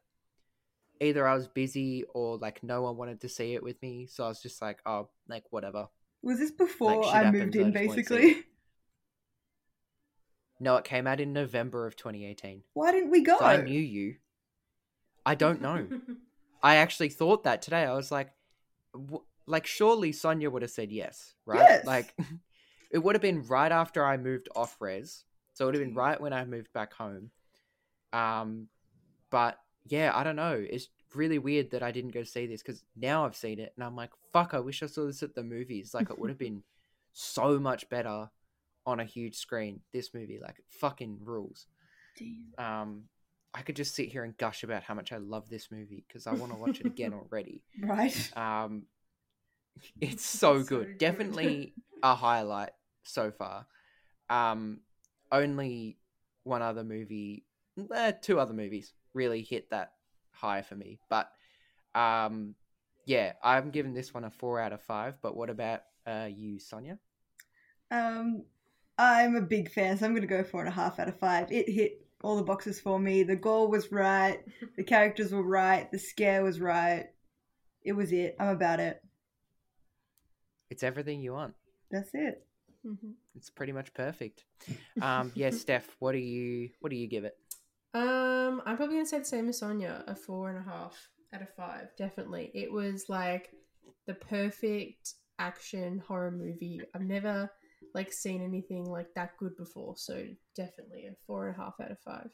[1.00, 4.24] either I was busy or like no one wanted to see it with me, so
[4.24, 5.88] I was just like, "Oh, like whatever."
[6.22, 8.44] Was this before shit I happens, moved in, basically?
[10.62, 12.62] No, it came out in November of 2018.
[12.74, 13.38] Why didn't we go?
[13.38, 14.16] So I knew you.
[15.24, 15.86] I don't know.
[16.62, 17.84] I actually thought that today.
[17.84, 18.28] I was like,
[18.92, 21.60] w- like surely Sonia would have said yes, right?
[21.60, 21.86] Yes.
[21.86, 22.14] Like,
[22.90, 25.86] it would have been right after I moved off res, so it would have Mm.
[25.86, 27.30] been right when I moved back home.
[28.12, 28.68] Um,
[29.30, 30.62] but yeah, I don't know.
[30.68, 33.84] It's really weird that I didn't go see this because now I've seen it and
[33.84, 35.94] I'm like, fuck, I wish I saw this at the movies.
[35.94, 36.62] Like, it would have been
[37.12, 38.30] so much better
[38.86, 39.80] on a huge screen.
[39.92, 41.66] This movie, like, fucking rules.
[42.18, 42.54] Damn.
[42.58, 43.02] Um,
[43.52, 46.26] I could just sit here and gush about how much I love this movie because
[46.26, 47.62] I want to watch it again already.
[47.82, 48.36] Right.
[48.36, 48.84] Um,
[50.00, 50.86] it's so so good.
[50.86, 50.98] good.
[50.98, 52.70] Definitely a highlight
[53.02, 53.66] so far.
[54.28, 54.80] Um,
[55.32, 55.98] only
[56.44, 57.44] one other movie,
[57.92, 59.92] eh, two other movies really hit that
[60.32, 60.98] high for me.
[61.08, 61.30] But
[61.94, 62.54] um,
[63.06, 65.14] yeah, I'm giving this one a four out of five.
[65.22, 66.98] But what about uh, you, Sonia?
[67.90, 68.44] Um,
[68.98, 71.50] I'm a big fan, so I'm gonna go four and a half out of five.
[71.50, 73.22] It hit all the boxes for me.
[73.22, 74.40] The goal was right.
[74.76, 75.90] The characters were right.
[75.90, 77.06] The scare was right.
[77.82, 78.36] It was it.
[78.38, 79.02] I'm about it.
[80.68, 81.54] It's everything you want.
[81.90, 82.46] That's it.
[82.86, 83.14] Mhm.
[83.34, 84.44] It's pretty much perfect.
[85.00, 87.36] Um, yeah, Steph, what do you what do you give it?
[87.92, 90.96] Um, I'm probably gonna say the same as Sonia, a four and a half
[91.34, 91.88] out of five.
[91.98, 93.50] Definitely, it was like
[94.06, 96.80] the perfect action horror movie.
[96.94, 97.50] I've never
[97.94, 100.24] like seen anything like that good before, so
[100.54, 102.30] definitely a four and a half out of five.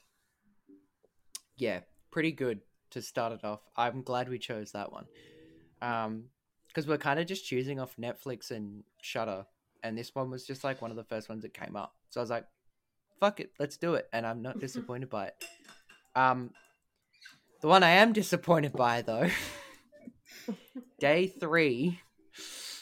[1.56, 2.60] Yeah, pretty good.
[2.90, 3.60] to start it off.
[3.76, 5.06] I'm glad we chose that one.
[5.82, 6.26] Um,
[6.68, 9.46] because we're kind of just choosing off Netflix and Shudder,
[9.82, 11.94] and this one was just like one of the first ones that came up.
[12.10, 12.46] So I was like,
[13.20, 15.44] "Fuck it, let's do it," and I'm not disappointed by it.
[16.14, 16.50] Um,
[17.60, 19.28] the one I am disappointed by though,
[20.98, 22.00] Day Three.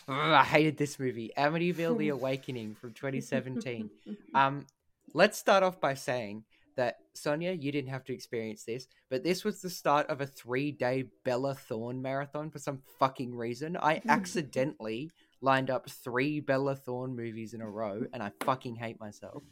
[0.07, 3.91] Ugh, I hated this movie, Amityville: The Awakening from 2017.
[4.35, 4.67] Um,
[5.15, 6.45] let's start off by saying
[6.77, 10.27] that Sonia, you didn't have to experience this, but this was the start of a
[10.27, 13.77] three-day Bella Thorne marathon for some fucking reason.
[13.77, 18.99] I accidentally lined up three Bella Thorne movies in a row, and I fucking hate
[18.99, 19.43] myself.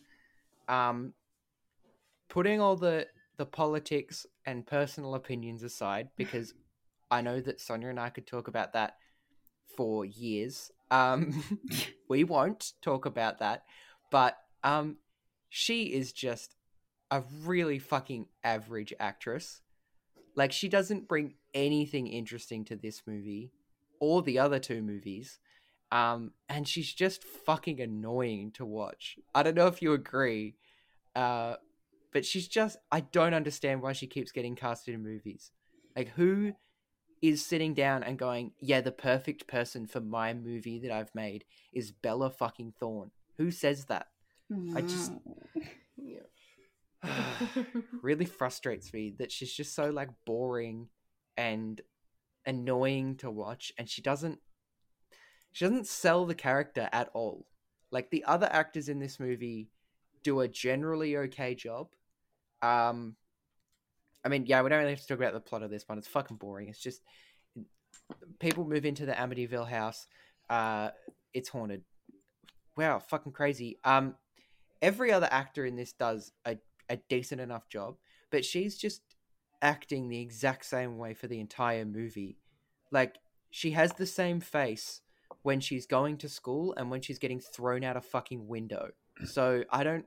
[0.69, 1.15] Um,
[2.29, 6.55] putting all the the politics and personal opinions aside, because
[7.11, 8.97] I know that Sonia and I could talk about that
[9.77, 10.71] for years.
[10.91, 11.43] Um,
[12.09, 13.65] we won't talk about that,
[14.11, 14.97] but um,
[15.49, 16.57] she is just
[17.11, 19.61] a really fucking average actress.
[20.35, 23.53] Like she doesn't bring anything interesting to this movie
[24.01, 25.39] or the other two movies.
[25.93, 29.19] Um, and she's just fucking annoying to watch.
[29.35, 30.57] I don't know if you agree.
[31.15, 31.57] Uh,
[32.13, 35.51] but she's just I don't understand why she keeps getting casted in movies.
[35.95, 36.55] Like who
[37.21, 41.45] is sitting down and going, "Yeah, the perfect person for my movie that I've made
[41.73, 44.09] is Bella fucking Thorne." Who says that?
[44.75, 45.13] I just
[48.03, 50.89] really frustrates me that she's just so like boring
[51.37, 51.81] and
[52.45, 54.41] annoying to watch and she doesn't
[55.53, 57.47] she doesn't sell the character at all.
[57.91, 59.69] Like the other actors in this movie
[60.23, 61.89] do a generally okay job.
[62.63, 63.17] Um
[64.25, 65.99] i mean yeah we don't really have to talk about the plot of this one.
[65.99, 66.69] It's fucking boring.
[66.69, 67.03] It's just
[68.39, 70.07] people move into the amityville house
[70.49, 70.91] uh
[71.35, 71.83] it's haunted.
[72.77, 73.79] Wow fucking crazy.
[73.85, 74.15] Um
[74.81, 77.97] every other actor in this does a, a decent enough job,
[78.31, 79.03] but she's just
[79.63, 82.37] acting the exact same way for the entire movie.
[82.91, 83.19] Like,
[83.51, 85.02] she has the same face
[85.43, 88.91] when she's going to school and when she's getting thrown out a fucking window.
[89.25, 90.07] So I don't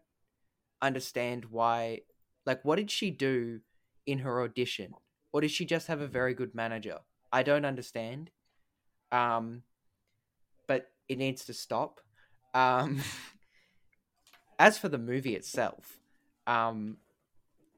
[0.81, 2.01] understand why.
[2.45, 3.59] Like, what did she do
[4.05, 4.93] in her audition?
[5.33, 6.99] Or did she just have a very good manager?
[7.31, 8.31] I don't understand.
[9.11, 9.63] Um,
[10.67, 11.99] but it needs to stop.
[12.53, 13.01] Um,
[14.59, 15.99] as for the movie itself,
[16.47, 16.97] um,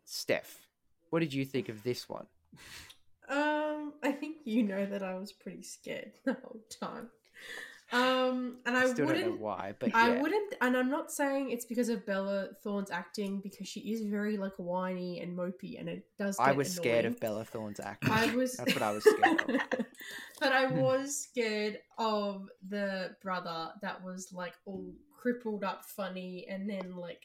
[0.05, 0.67] Steph,
[1.09, 2.27] what did you think of this one?
[3.29, 7.09] Um, I think you know that I was pretty scared the whole time.
[7.93, 11.87] Um, and I know wouldn't, why, but I wouldn't, and I'm not saying it's because
[11.87, 16.35] of Bella Thorne's acting because she is very like whiny and mopey, and it does.
[16.35, 18.11] Get I was scared of Bella Thorne's acting.
[18.11, 18.57] I was.
[18.57, 19.85] That's what I was scared of.
[20.41, 26.69] but I was scared of the brother that was like all crippled up, funny, and
[26.69, 27.21] then like,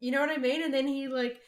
[0.00, 0.64] you know what I mean?
[0.64, 1.38] And then he like,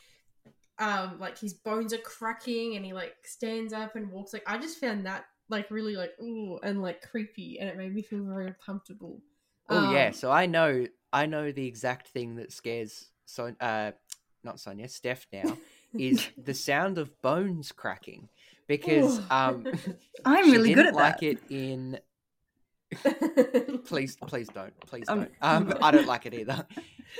[0.78, 4.32] um, like his bones are cracking, and he like stands up and walks.
[4.32, 7.94] Like I just found that like really like ooh and like creepy, and it made
[7.94, 9.20] me feel very uncomfortable.
[9.68, 13.92] Oh yeah, Um, so I know I know the exact thing that scares Son uh
[14.42, 15.58] not Sonia, Steph now
[15.96, 18.28] is the sound of bones cracking
[18.68, 19.30] because Ooh.
[19.30, 19.66] um
[20.24, 21.22] I'm she really good didn't at like that.
[21.22, 21.98] it in
[23.84, 26.66] please please don't please Um, don't um i don't like it either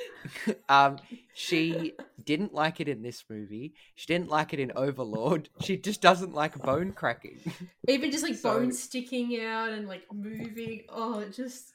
[0.69, 0.99] um
[1.35, 6.01] she didn't like it in this movie she didn't like it in overlord she just
[6.01, 7.39] doesn't like bone cracking
[7.89, 10.85] Even just like So- bones sticking out and like moving.
[10.89, 11.73] Oh, it just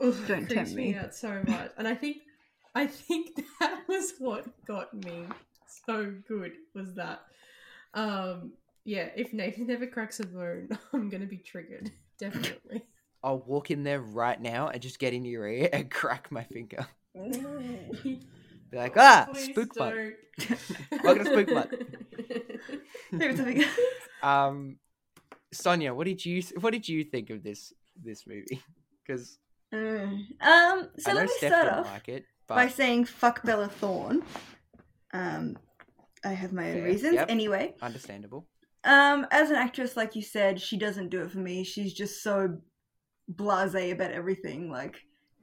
[0.00, 0.94] ugh, Don't creeps tempt me me.
[0.96, 1.72] out so much.
[1.76, 2.18] And I think,
[2.74, 5.24] I think that was what got me
[5.86, 6.52] so good.
[6.74, 7.22] Was that,
[7.94, 8.52] um,
[8.84, 9.08] yeah.
[9.16, 11.90] If Nathan never cracks a bone, I'm gonna be triggered.
[12.18, 12.84] Definitely.
[13.22, 16.42] I'll walk in there right now and just get in your ear and crack my
[16.44, 18.20] finger be
[18.72, 20.14] like ah Please spook don't.
[21.04, 21.48] Welcome to Spook
[23.36, 23.64] something-
[24.22, 24.76] um
[25.52, 28.62] sonia what did you what did you think of this this movie
[29.06, 29.38] because
[29.70, 30.24] Mm.
[30.40, 34.22] Um, so i let me steph start off like it by saying fuck Bella Thorne.
[35.12, 35.58] Um,
[36.24, 36.84] I have my own Fair.
[36.84, 37.14] reasons.
[37.16, 37.26] Yep.
[37.28, 38.46] Anyway, understandable
[38.84, 41.64] um, as an actress, like you said, she doesn't do it for me.
[41.64, 42.56] She's just so
[43.32, 44.70] blasé about everything.
[44.70, 44.96] Like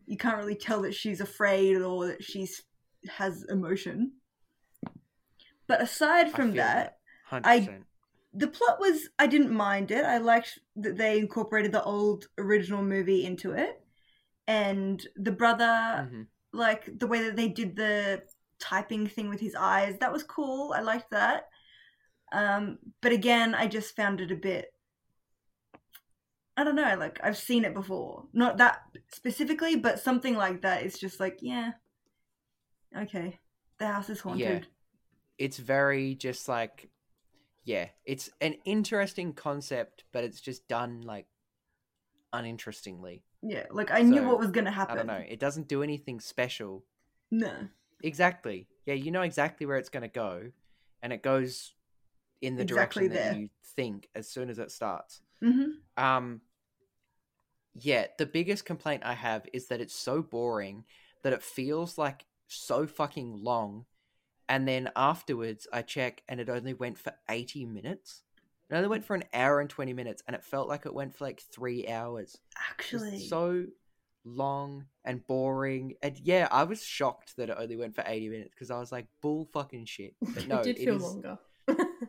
[0.05, 2.61] you can't really tell that she's afraid or that she's
[3.07, 4.13] has emotion.
[5.67, 6.97] But aside from feel that,
[7.31, 7.83] 100%
[8.33, 10.03] the plot was I didn't mind it.
[10.03, 13.81] I liked that they incorporated the old original movie into it.
[14.47, 16.27] And the brother Mhm.
[16.51, 18.23] like the way that they did the
[18.59, 20.73] typing thing with his eyes, that was cool.
[20.73, 21.47] I liked that.
[22.31, 24.73] Um but again, I just found it a bit
[26.57, 28.25] I don't know, like I've seen it before.
[28.33, 31.71] Not that specifically, but something like that is just like, yeah.
[32.97, 33.39] Okay.
[33.77, 34.67] The house is haunted.
[35.37, 36.89] it's very just like
[37.65, 41.25] yeah, it's an interesting concept, but it's just done like
[42.31, 43.23] uninterestingly.
[43.41, 44.93] Yeah, like I knew what was gonna happen.
[44.93, 45.25] I don't know.
[45.27, 46.85] It doesn't do anything special.
[47.31, 47.51] No.
[48.03, 48.67] Exactly.
[48.85, 50.51] Yeah, you know exactly where it's going to go,
[51.01, 51.73] and it goes
[52.41, 55.21] in the Exactly direction that you think as soon as it starts.
[55.43, 56.03] Mm-hmm.
[56.03, 56.41] Um,
[57.73, 60.85] yeah, the biggest complaint I have is that it's so boring
[61.23, 63.85] that it feels like so fucking long,
[64.47, 68.23] and then afterwards I check and it only went for eighty minutes.
[68.69, 71.15] It only went for an hour and twenty minutes, and it felt like it went
[71.15, 72.37] for like three hours.
[72.69, 73.65] Actually, so
[74.25, 75.93] long and boring.
[76.01, 78.91] And yeah, I was shocked that it only went for 80 minutes because I was
[78.91, 80.15] like, bull fucking shit.
[80.19, 81.37] But no, it did it feel is- longer.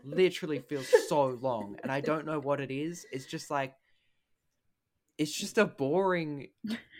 [0.04, 1.76] Literally feels so long.
[1.82, 3.06] And I don't know what it is.
[3.12, 3.74] It's just like,
[5.18, 6.48] it's just a boring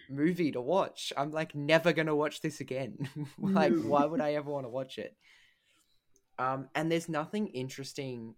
[0.08, 1.12] movie to watch.
[1.16, 3.08] I'm like, never to watch this again.
[3.38, 3.82] like, No.
[3.82, 5.16] why would I ever want to watch it?
[6.38, 8.34] Um, and there's nothing interesting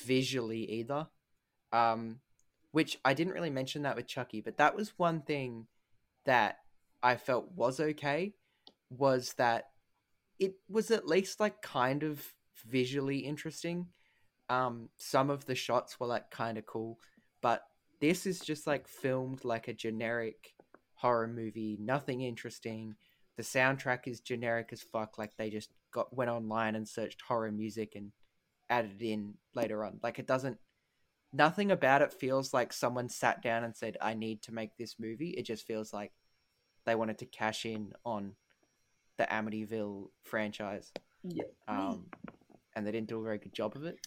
[0.00, 1.06] visually either.
[1.72, 2.20] Um,
[2.72, 5.66] which I didn't really mention that with Chucky, but that was one thing
[6.26, 6.58] that
[7.02, 8.34] I felt was okay
[8.90, 9.70] was that
[10.38, 13.86] it was at least like kind of visually interesting.
[14.48, 16.98] Um, some of the shots were like kind of cool,
[17.40, 17.62] but
[18.00, 20.54] this is just like filmed like a generic
[20.94, 22.94] horror movie, nothing interesting.
[23.36, 27.52] The soundtrack is generic as fuck, like they just got went online and searched horror
[27.52, 28.12] music and
[28.70, 29.98] added in later on.
[30.02, 30.58] Like it doesn't
[31.32, 34.96] nothing about it feels like someone sat down and said, I need to make this
[34.98, 35.30] movie.
[35.30, 36.12] It just feels like
[36.84, 38.32] they wanted to cash in on
[39.18, 40.92] the Amityville franchise.
[41.22, 41.44] Yeah.
[41.68, 42.06] Um,
[42.76, 43.98] and they didn't do a very good job of it.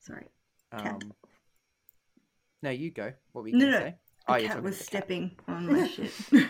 [0.00, 0.26] sorry,
[0.72, 0.98] Um,
[2.62, 3.12] no, you go.
[3.32, 3.94] What were you No, going to no, say?
[4.26, 5.02] the Oh, you're cat talking was about the cat.
[5.04, 5.86] stepping on my
[6.40, 6.48] shit.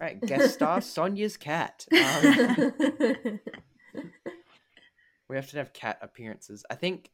[0.00, 1.86] Right, guest star Sonia's cat.
[1.96, 3.40] Um,
[5.28, 6.64] we have to have cat appearances.
[6.70, 7.10] I think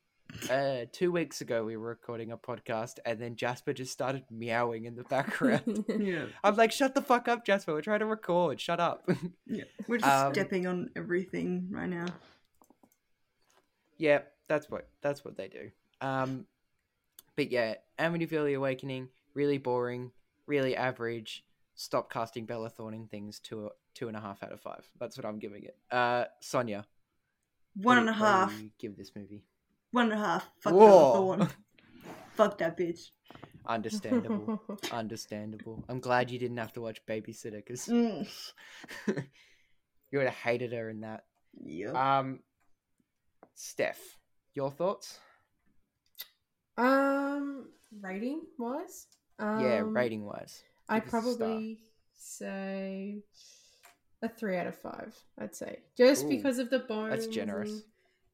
[0.50, 4.84] uh, two weeks ago we were recording a podcast, and then Jasper just started meowing
[4.84, 5.84] in the background.
[5.88, 7.72] yeah, I'm like, shut the fuck up, Jasper.
[7.72, 8.60] We're trying to record.
[8.60, 9.08] Shut up.
[9.46, 12.06] yeah, we're just Um, stepping on everything right now.
[14.02, 15.70] Yeah, that's what that's what they do.
[16.00, 16.46] Um,
[17.36, 20.10] but yeah, Amityville: The Awakening, really boring,
[20.46, 21.44] really average.
[21.74, 23.38] Stop casting Bella Thorne in things.
[23.38, 24.88] Two two and a half out of five.
[24.98, 25.76] That's what I'm giving it.
[25.90, 26.84] Uh, Sonia,
[27.76, 28.62] One and a do- what do half.
[28.78, 29.44] Give this movie.
[29.92, 30.50] One and a half.
[30.58, 30.88] Fuck Whoa.
[30.88, 31.48] Bella Thorne.
[32.34, 33.10] Fuck that bitch.
[33.66, 34.60] Understandable.
[34.90, 35.84] Understandable.
[35.88, 38.26] I'm glad you didn't have to watch Babysitter because Mm.
[39.06, 41.24] you would have hated her in that.
[41.62, 41.94] Yep.
[41.94, 42.40] Um,
[43.54, 44.18] Steph,
[44.54, 45.18] your thoughts?
[46.78, 47.66] um,
[48.00, 49.06] rating wise,
[49.38, 50.62] um, yeah, rating wise.
[50.88, 51.46] I'd Give us a star.
[51.48, 51.78] probably
[52.14, 53.18] say
[54.22, 55.14] a three out of five.
[55.38, 57.10] I'd say just Ooh, because of the bones.
[57.10, 57.70] That's generous.
[57.70, 57.82] And,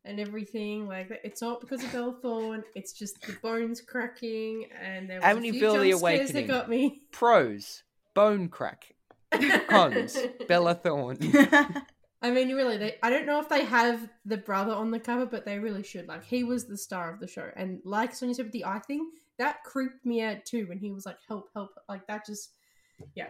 [0.04, 1.10] and everything like.
[1.24, 2.64] It's not because of Bella Thorne.
[2.74, 6.46] It's just the bones cracking and there was a few Amityville: jump The scares Awakening.
[6.46, 7.02] that got me.
[7.12, 7.82] Pros:
[8.14, 8.94] bone crack.
[9.68, 11.18] Cons: Bella Thorne.
[12.20, 12.96] I mean, really, they.
[13.02, 16.08] I don't know if they have the brother on the cover, but they really should.
[16.08, 18.80] Like, he was the star of the show, and like Sonia said with the eye
[18.80, 22.50] thing, that creeped me out too when he was like, "Help, help!" Like that just,
[23.14, 23.28] yeah.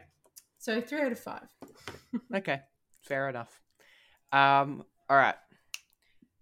[0.59, 1.48] So three out of five.
[2.35, 2.61] Okay,
[3.03, 3.61] fair enough.
[4.33, 5.35] Um, all right,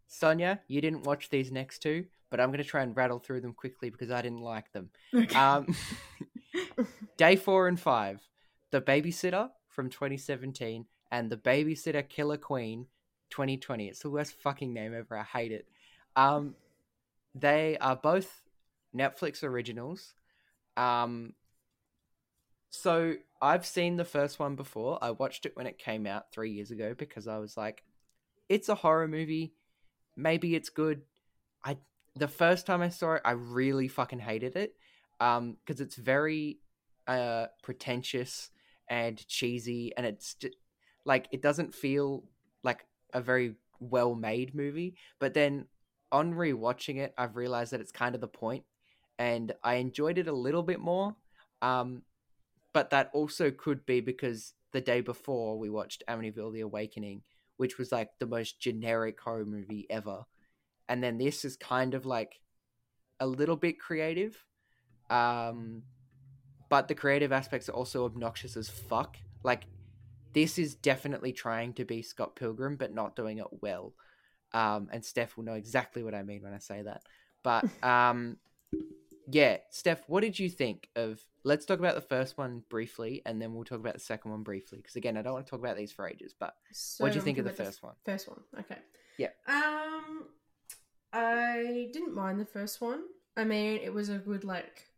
[0.07, 3.55] Sonia, you didn't watch these next two, but I'm gonna try and rattle through them
[3.55, 4.91] quickly because I didn't like them.
[5.13, 5.35] Okay.
[5.35, 5.75] Um,
[7.17, 8.21] day four and five,
[8.71, 12.87] The Babysitter from 2017 and The Babysitter Killer Queen
[13.31, 13.88] 2020.
[13.88, 15.16] It's the worst fucking name ever.
[15.16, 15.66] I hate it.
[16.14, 16.55] Um,
[17.35, 18.42] they are both
[18.95, 20.14] Netflix originals.
[20.77, 21.35] Um,
[22.71, 24.99] so I've seen the first one before.
[25.03, 27.85] I watched it when it came out three years ago because I was like,
[28.49, 29.55] it's a horror movie.
[30.16, 31.03] Maybe it's good.
[31.64, 31.79] I
[32.15, 34.75] the first time I saw it, I really fucking hated it
[35.19, 36.59] um because it's very
[37.07, 38.50] uh pretentious
[38.88, 40.37] and cheesy and it's
[41.07, 42.25] like it doesn't feel
[42.63, 42.85] like
[43.15, 45.67] a very well made movie but then
[46.13, 48.65] on rewatching it I've realized that it's kind of the point
[49.19, 51.17] and I enjoyed it a little bit more
[51.63, 52.02] um
[52.75, 57.23] but that also could be because the day before we watched Amityville the Awakening
[57.57, 60.25] which was like the most generic horror movie ever
[60.88, 62.40] and then this is kind of like
[63.21, 64.44] a little bit creative
[65.09, 65.83] um
[66.69, 69.65] but the creative aspects are also obnoxious as fuck like
[70.37, 73.93] this is definitely trying to be scott pilgrim but not doing it well
[74.53, 77.03] um and steph will know exactly what i mean when i say that
[77.43, 78.37] but um
[79.29, 83.43] yeah steph what did you think of let's talk about the first one briefly and
[83.43, 85.59] then we'll talk about the second one briefly because again i don't want to talk
[85.59, 88.29] about these for ages but So what do you think of the first one First
[88.29, 88.79] one, okay.
[89.19, 89.29] Yeah.
[89.49, 90.27] Um,
[91.13, 93.05] I didn't mind the first one.
[93.37, 94.89] I mean, it was a good, like,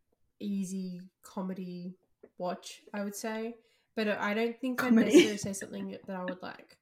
[0.41, 1.95] easy comedy
[2.39, 3.57] watch, I would say.
[3.99, 6.77] But I don't think I'd necessarily say something that I would like.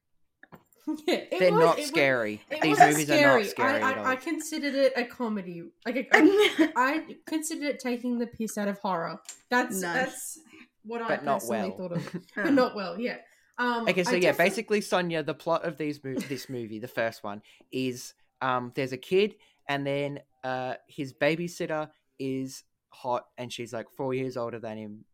[1.07, 2.43] yeah, it They're was- not it was- scary.
[2.51, 3.25] It These movies scary.
[3.25, 4.05] are not scary I, at all.
[4.05, 5.63] I, I considered it a comedy.
[5.87, 9.19] Like, a, I, I considered it taking the piss out of horror.
[9.49, 9.95] That's Nice.
[9.95, 10.39] that's
[10.85, 11.79] what I But not personally well.
[11.89, 12.17] thought of.
[12.37, 13.17] But not well, yeah.
[13.59, 16.79] Um, Okay, so I yeah, defi- basically, Sonia, the plot of these mo- this movie,
[16.79, 17.41] the first one,
[17.73, 18.13] is
[18.43, 19.37] um, there's a kid,
[19.71, 21.89] and then uh, his babysitter
[22.19, 25.05] is hot, and she's like four years older than him,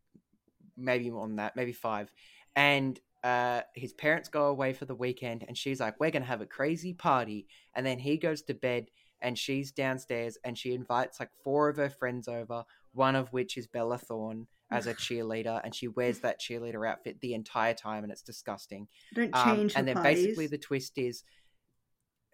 [0.82, 2.12] maybe more than that, maybe five,
[2.56, 6.40] and uh, his parents go away for the weekend, and she's like, "We're gonna have
[6.40, 8.86] a crazy party," and then he goes to bed,
[9.20, 13.56] and she's downstairs, and she invites like four of her friends over, one of which
[13.56, 18.02] is Bella Thorne as a cheerleader, and she wears that cheerleader outfit the entire time,
[18.02, 18.88] and it's disgusting.
[19.14, 20.24] Don't Um, change and the then parties.
[20.26, 21.22] basically the twist is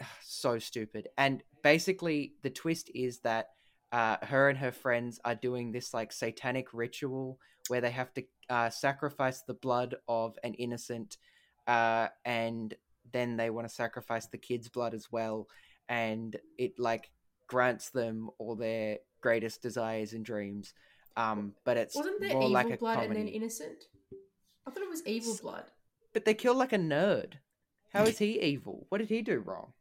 [0.22, 1.08] so stupid.
[1.16, 3.48] And basically the twist is that
[3.92, 7.38] uh, her and her friends are doing this like satanic ritual
[7.68, 11.18] where they have to uh, sacrifice the blood of an innocent,
[11.66, 12.74] uh, and
[13.12, 15.48] then they want to sacrifice the kid's blood as well,
[15.88, 17.10] and it like
[17.46, 20.74] grants them all their greatest desires and dreams.
[21.16, 23.20] Um, but it's wasn't there more evil like a blood comedy.
[23.20, 23.84] and then innocent?
[24.66, 25.64] I thought it was evil blood.
[26.12, 27.34] But they kill like a nerd.
[27.92, 28.86] How is he evil?
[28.88, 29.72] What did he do wrong?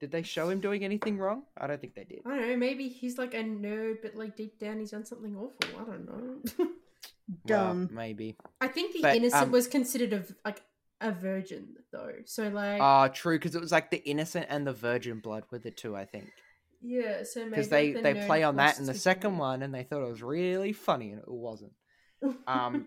[0.00, 1.44] Did they show him doing anything wrong?
[1.56, 2.20] I don't think they did.
[2.26, 2.56] I don't know.
[2.56, 5.80] Maybe he's like a nerd, but like deep down he's done something awful.
[5.80, 6.66] I don't know.
[7.44, 7.88] Well, Dumb.
[7.92, 8.36] maybe.
[8.60, 10.62] I think the But, innocent um, was considered a v- like
[11.00, 12.12] a virgin though.
[12.24, 15.58] So like Ah, true, because it was like the innocent and the virgin blood were
[15.58, 16.30] the two, I think.
[16.82, 17.22] yeah.
[17.24, 19.74] So maybe Because they like, the they play on that in the second one, and
[19.74, 21.72] they thought it was really funny, and it wasn't.
[22.46, 22.86] um,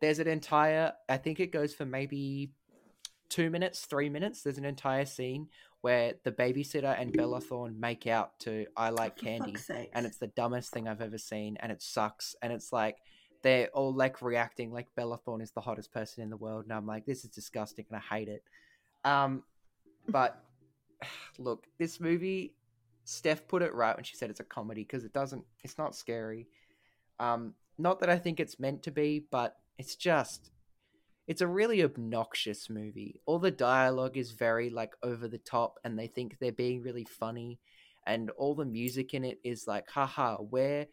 [0.00, 0.92] There's an entire.
[1.08, 2.52] I think it goes for maybe
[3.28, 4.42] two minutes, three minutes.
[4.42, 5.48] There's an entire scene
[5.80, 9.56] where the babysitter and Bella Thorne make out to "I Like Candy."
[9.92, 12.34] and it's the dumbest thing I've ever seen, and it sucks.
[12.42, 12.98] And it's like
[13.44, 16.72] they're all like reacting like Bella Thorne is the hottest person in the world, and
[16.72, 18.42] I'm like, this is disgusting, and I hate it.
[19.04, 19.44] Um,
[20.08, 20.42] but
[21.38, 22.54] look, this movie,
[23.04, 25.94] Steph put it right when she said it's a comedy because it doesn't, it's not
[25.94, 26.48] scary.
[27.20, 30.50] Um, not that I think it's meant to be, but it's just.
[31.26, 33.20] It's a really obnoxious movie.
[33.24, 37.04] All the dialogue is very like over the top and they think they're being really
[37.04, 37.60] funny
[38.06, 40.86] and all the music in it is like haha we're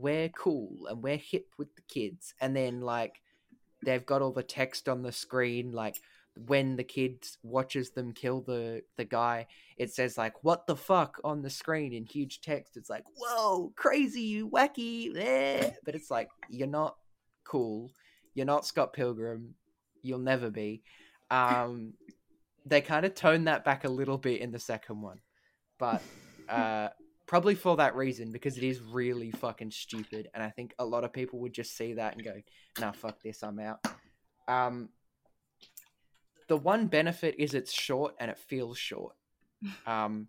[0.00, 3.20] we're cool and we're hip with the kids and then like
[3.84, 6.00] they've got all the text on the screen like
[6.46, 9.46] when the kid watches them kill the the guy
[9.76, 11.18] it says like what the fuck?
[11.24, 12.76] on the screen in huge text.
[12.76, 15.70] It's like whoa crazy you wacky eh.
[15.84, 16.96] but it's like you're not
[17.44, 17.90] cool.
[18.34, 19.54] You're not scott pilgrim.
[20.02, 20.82] You'll never be.
[21.30, 21.94] Um
[22.66, 25.20] they kind of tone that back a little bit in the second one.
[25.78, 26.02] But
[26.48, 26.88] uh,
[27.30, 31.04] probably for that reason because it is really fucking stupid, and I think a lot
[31.04, 32.34] of people would just see that and go,
[32.80, 33.86] "Nah, fuck this, I'm out."
[34.48, 34.88] Um,
[36.48, 39.14] the one benefit is it's short and it feels short.
[39.86, 40.26] Um,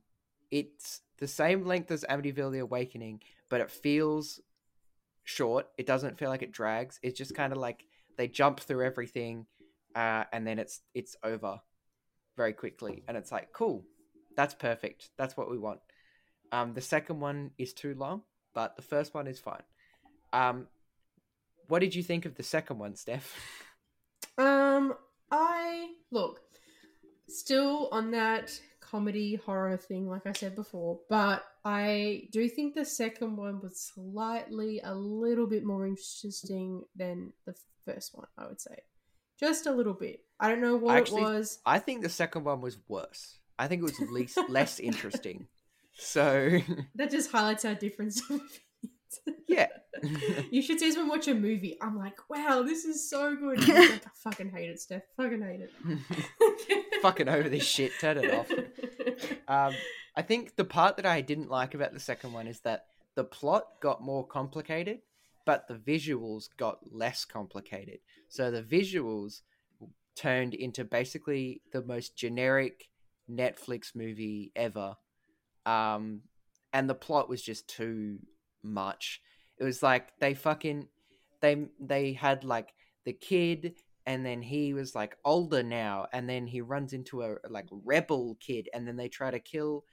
[0.52, 4.39] it's the same length as Amityville: The Awakening, but it feels
[5.24, 5.70] short.
[5.80, 6.99] It doesn't feel like it drags.
[7.02, 7.84] It's just kind of like
[8.16, 9.47] they jump through everything,
[9.95, 11.62] uh, and then it's it's over
[12.38, 13.86] very quickly, and it's like cool.
[14.38, 15.10] That's perfect.
[15.18, 15.80] That's what we want.
[16.52, 18.24] Um, the second one is too long,
[18.54, 19.64] but the first one is fine.
[20.34, 20.68] Um,
[21.68, 23.34] what did you think of the second one, Steph?
[24.38, 24.93] Um,
[25.32, 26.41] I look
[27.28, 32.86] still on that comedy horror thing, like I said before, but I do think the
[32.86, 38.28] second one was slightly a little bit more interesting than the first one.
[38.38, 38.76] I would say,
[39.39, 40.22] just a little bit.
[40.39, 41.60] I don't know what Actually, it was.
[41.66, 43.38] I think the second one was worse.
[43.58, 45.47] I think it was least less interesting.
[46.02, 46.60] So
[46.95, 48.22] That just highlights our difference.
[49.47, 49.68] yeah,
[50.49, 51.78] you should see us when watch a movie.
[51.82, 53.60] I'm like, wow, this is so good.
[53.68, 55.04] Like, I fucking hate it, Steph.
[55.16, 57.02] Fucking hate it.
[57.02, 57.91] fucking over this shit.
[57.99, 58.49] Turn it off.
[59.47, 59.76] Um,
[60.16, 62.86] I think the part that I didn't like about the second one is that
[63.16, 64.99] the plot got more complicated,
[65.45, 67.99] but the visuals got less complicated.
[68.28, 69.41] So the visuals
[70.16, 72.89] turned into basically the most generic
[73.30, 74.95] Netflix movie ever.
[75.66, 76.22] Um,
[76.74, 78.20] and the plot was just too
[78.64, 79.22] much.
[79.57, 80.88] It was like they fucking
[81.41, 82.74] they they had like
[83.05, 87.36] the kid and then he was like older now and then he runs into a
[87.49, 89.84] like rebel kid and then they try to kill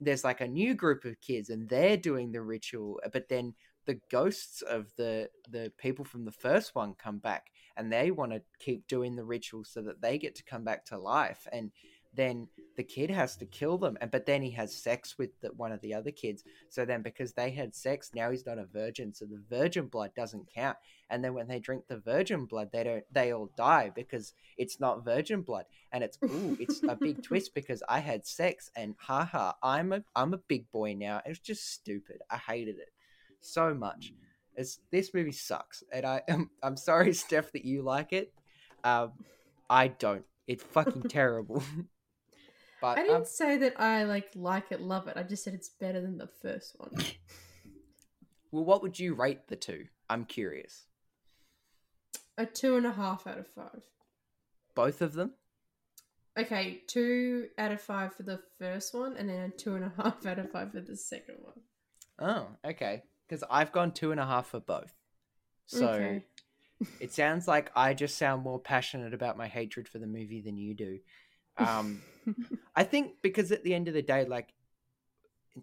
[0.00, 3.54] there's like a new group of kids and they're doing the ritual but then
[3.86, 7.46] the ghosts of the the people from the first one come back
[7.76, 10.84] and they want to keep doing the ritual so that they get to come back
[10.84, 11.70] to life and
[12.16, 15.48] then the kid has to kill them and but then he has sex with the,
[15.48, 16.44] one of the other kids.
[16.68, 20.12] So then because they had sex now he's not a virgin so the virgin blood
[20.14, 20.76] doesn't count.
[21.08, 24.78] And then when they drink the virgin blood they don't they all die because it's
[24.78, 25.64] not virgin blood.
[25.92, 30.02] And it's ooh it's a big twist because i had sex and haha i'm a
[30.14, 31.22] i'm a big boy now.
[31.24, 32.18] It's just stupid.
[32.30, 32.92] I hated it
[33.40, 34.12] so much.
[34.54, 38.32] It's this movie sucks and i am i'm sorry steph that you like it.
[38.84, 39.12] Um
[39.70, 40.24] i don't.
[40.46, 41.62] It's fucking terrible
[42.94, 45.16] but I didn't um, say that I like like it, love it.
[45.16, 46.90] I just said it's better than the first one.
[48.52, 50.86] well what would you rate the two i'm curious
[52.38, 53.82] A two and a half out of five.
[54.74, 55.32] both of them
[56.38, 59.92] Okay, two out of five for the first one, and then a two and a
[60.02, 61.60] half out of five for the second one.
[62.20, 64.94] oh okay because i've gone two and a half for both
[65.66, 66.24] so Okay.
[67.00, 70.56] it sounds like i just sound more passionate about my hatred for the movie than
[70.56, 70.98] you do
[71.58, 72.02] um
[72.74, 74.52] I think because at the end of the day, like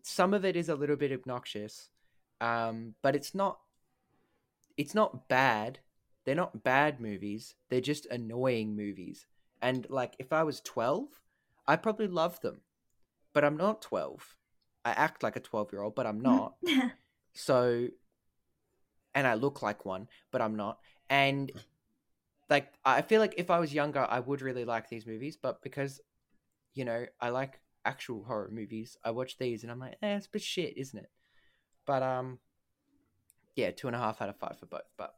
[0.02, 1.90] some of it is a little bit obnoxious,
[2.42, 3.60] um, but it's not.
[4.76, 5.80] It's not bad.
[6.26, 7.56] They're not bad movies.
[7.70, 9.28] They're just annoying movies.
[9.62, 11.22] And like, if I was twelve,
[11.68, 12.62] I probably love them,
[13.34, 14.36] but I'm not twelve.
[14.86, 16.56] I act like a twelve-year-old, but I'm not.
[17.36, 17.88] So,
[19.16, 20.78] and I look like one, but I'm not.
[21.10, 21.52] And
[22.50, 25.62] like, I feel like if I was younger, I would really like these movies, but
[25.62, 26.02] because,
[26.74, 30.28] you know, I like actual horror movies, I watch these and I'm like, eh, it's
[30.28, 31.10] a bit shit, isn't it?
[31.86, 32.40] But um,
[33.56, 34.82] yeah, two and a half out of five for both.
[34.98, 35.16] But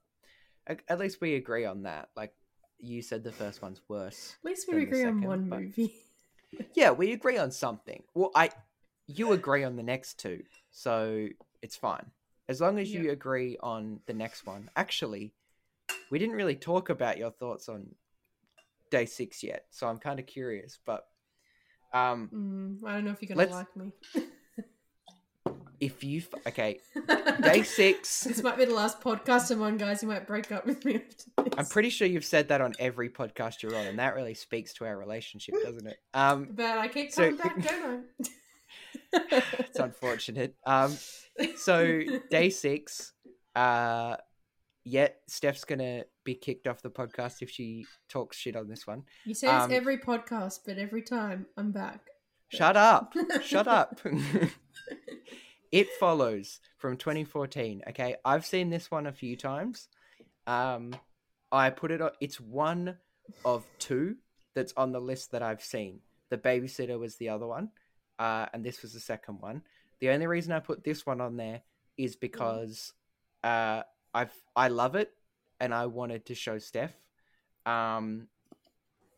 [0.68, 2.10] at, least we agree on that.
[2.16, 2.34] Like
[2.80, 4.36] you said, the first one's worse.
[4.44, 5.94] At least we agree on one but- movie.
[6.74, 8.04] Yeah, we agree on something.
[8.14, 8.50] Well, I,
[9.08, 11.28] you agree on the next two, so
[11.62, 12.12] it's fine.
[12.48, 13.12] As long as you Yeah.
[13.12, 14.70] agree on the next one.
[14.76, 15.34] Actually,
[16.16, 17.86] we didn't really talk about your thoughts on
[18.90, 20.80] day six yet, so I'm kind of curious.
[20.86, 21.06] But
[21.94, 22.30] um,
[22.82, 23.92] Mm, I don't know if you're gonna like me.
[25.82, 26.80] if you okay,
[27.44, 28.22] day six.
[28.24, 30.02] This might be the last podcast I'm on, guys.
[30.02, 31.48] You might break up with me after this.
[31.58, 34.74] I'm pretty sure you've said that on every podcast you're on, and that really speaks
[34.76, 35.98] to our relationship, doesn't it?
[36.14, 39.42] Um, But I keep So- coming back, don't I?
[39.68, 40.56] it's unfortunate.
[40.66, 40.96] Um,
[41.58, 42.00] so
[42.32, 43.12] day six,
[43.54, 44.16] uh,
[44.86, 49.04] yet Steph's gonna be kicked off the podcast if she talks shit on this one.
[49.26, 52.02] You say this um, every podcast, but every time I'm back.
[52.50, 53.14] Shut up!
[53.44, 54.00] Shut up!
[55.72, 57.82] it follows from 2014.
[57.90, 59.90] Okay, I've seen this one a few times.
[60.48, 60.96] Um,
[61.52, 62.12] I put it on.
[62.22, 62.98] It's one
[63.44, 64.16] of two
[64.54, 66.00] that's on the list that I've seen.
[66.30, 67.72] The babysitter was the other one,
[68.20, 69.64] uh, and this was the second one.
[70.00, 71.62] The only reason I put this one on there
[71.98, 72.94] is because
[73.44, 73.84] uh,
[74.16, 75.12] I've I love it,
[75.60, 76.96] and I wanted to show Steph.
[77.66, 78.28] Um,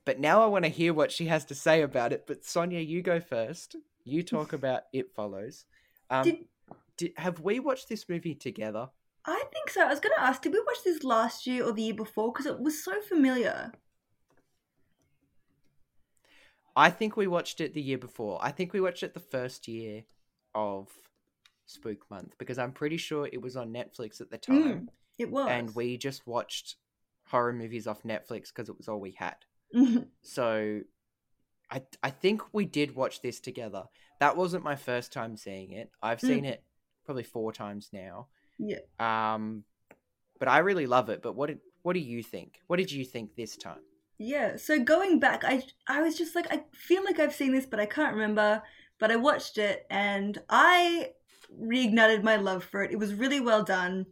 [0.03, 2.25] but now I want to hear what she has to say about it.
[2.25, 3.75] But Sonia, you go first.
[4.03, 5.65] You talk about It Follows.
[6.09, 6.45] Um, Did-
[6.97, 8.89] did, have we watched this movie together?
[9.23, 9.81] I think so.
[9.83, 12.31] I was going to ask, did we watch this last year or the year before?
[12.31, 13.73] Because it was so familiar.
[16.75, 18.39] I think we watched it the year before.
[18.41, 20.05] I think we watched it the first year
[20.55, 20.89] of
[21.68, 24.88] Spook Month because I'm pretty sure it was on Netflix at the time, Mm,
[25.20, 25.47] It was.
[25.49, 26.76] and we just watched
[27.28, 29.36] horror movies off Netflix because it was all we had.
[29.76, 30.07] Mhm.
[30.22, 30.82] So,
[31.70, 33.84] I I think we did watch this together.
[34.20, 35.91] That wasn't my first time seeing it.
[36.01, 36.28] I've Mm.
[36.28, 36.63] seen it
[37.03, 38.30] probably four times now.
[38.57, 38.80] Yeah.
[38.99, 39.65] Um,
[40.39, 41.22] but I really love it.
[41.22, 42.61] But what did what do you think?
[42.68, 43.84] What did you think this time?
[44.18, 47.65] Yeah, so going back, I I was just like I feel like I've seen this,
[47.65, 48.63] but I can't remember.
[48.99, 51.13] But I watched it and I
[51.61, 52.91] reignited my love for it.
[52.91, 54.05] It was really well done.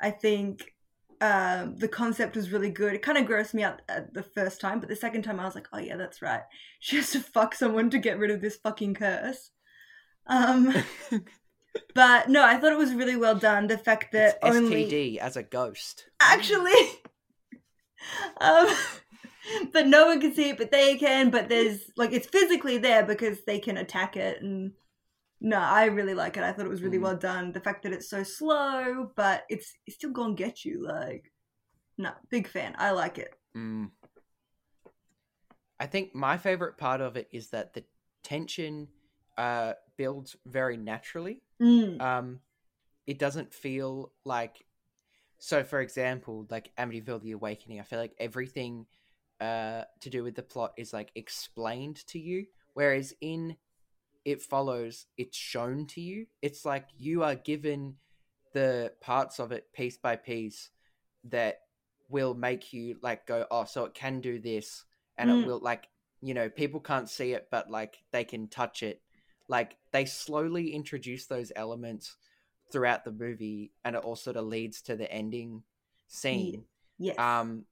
[0.00, 0.72] I think
[1.20, 2.94] um, the concept was really good.
[2.94, 5.44] It kind of grossed me out at the first time, but the second time I
[5.44, 6.42] was like, oh yeah, that's right.
[6.80, 9.50] She has to fuck someone to get rid of this fucking curse.
[10.26, 10.74] Um,
[11.94, 13.66] but no, I thought it was really well done.
[13.66, 16.04] The fact that It's only STD as a ghost.
[16.20, 16.72] actually
[18.40, 18.68] um
[19.72, 23.04] but no one can see it but they can but there's like it's physically there
[23.04, 24.72] because they can attack it and
[25.40, 27.02] no i really like it i thought it was really Mm.
[27.02, 30.82] well done the fact that it's so slow but it's it's still gonna get you
[30.82, 31.30] like
[31.98, 33.90] no big fan i like it Mm.
[35.78, 37.84] I think my favorite part of it is that the
[38.22, 38.88] tension
[39.36, 41.42] uh, builds very naturally.
[41.60, 42.00] mm.
[42.00, 42.40] Um,
[43.06, 44.64] it doesn't feel like.
[45.38, 48.86] So, for example, like Amityville: The Awakening, I feel like everything
[49.40, 53.56] uh, to do with the plot is like explained to you, whereas in
[54.26, 56.26] It Follows, it's shown to you.
[56.42, 57.94] It's like you are given
[58.52, 60.70] the parts of it piece by piece
[61.24, 61.60] that
[62.08, 64.84] will make you like go, oh, so it can do this,
[65.16, 65.42] and Mm.
[65.42, 65.88] it will like
[66.22, 69.02] you know people can't see it but like they can touch it
[69.48, 72.16] like they slowly introduce those elements
[72.72, 75.62] throughout the movie and it all sort of leads to the ending
[76.08, 76.64] scene
[76.98, 77.16] Yes.
[77.18, 77.64] um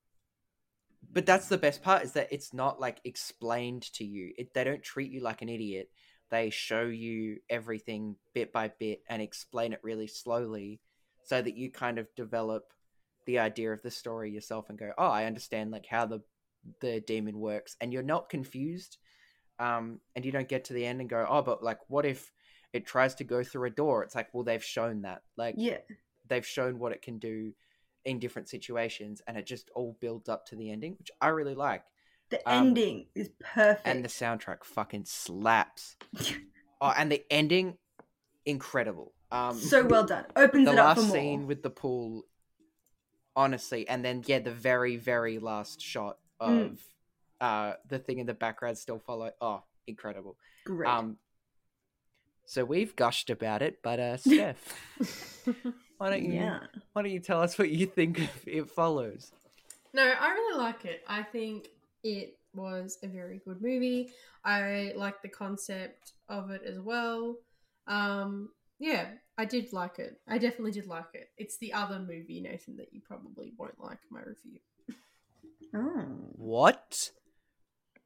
[1.12, 4.64] but that's the best part is that it's not like explained to you it, they
[4.64, 5.88] don't treat you like an idiot
[6.30, 10.80] they show you everything bit by bit and explain it really slowly
[11.24, 12.72] so that you kind of develop
[13.26, 16.20] the idea of the story yourself and go oh i understand like how the
[16.80, 17.76] the demon works.
[17.80, 18.98] And you're not confused
[19.60, 22.32] um and you don't get to the end and go oh but like what if
[22.72, 24.02] it tries to go through a door?
[24.02, 25.78] It's like well they've shown that like yeah.
[26.28, 27.52] they've shown what it can do
[28.04, 31.54] in different situations and it just all builds up to the ending which i really
[31.54, 31.82] like
[32.44, 33.86] The um, ending is perfect.
[33.86, 35.96] and the soundtrack fucking slaps
[36.80, 37.76] oh and the ending
[38.46, 40.24] incredible um so well done.
[40.36, 41.16] Opens the it up for last more.
[41.16, 42.24] scene with the pool
[43.36, 46.76] honestly and then yeah the very very last shot of Mm.
[47.40, 50.88] uh the thing in the background still follow oh incredible Great.
[50.88, 51.16] um
[52.46, 54.60] so we've gushed about it but uh steph
[55.98, 56.60] why don't you yeah.
[56.92, 59.32] why don't you tell us what you think of it follows
[59.94, 61.02] No, I really like it.
[61.08, 61.68] I think
[62.04, 64.10] it was a very good movie.
[64.44, 67.36] I like the concept of it as well.
[67.88, 70.20] Um, yeah, I did like it.
[70.28, 71.30] I definitely did like it.
[71.36, 74.60] It's the other movie, Nathan, that you probably won't like my review.
[75.76, 76.04] Oh.
[76.36, 77.10] what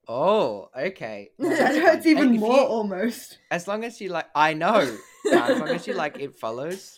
[0.09, 3.37] oh okay that hurts even more you- almost.
[3.51, 4.97] as long as you like i know
[5.27, 6.97] No, as long as you like it follows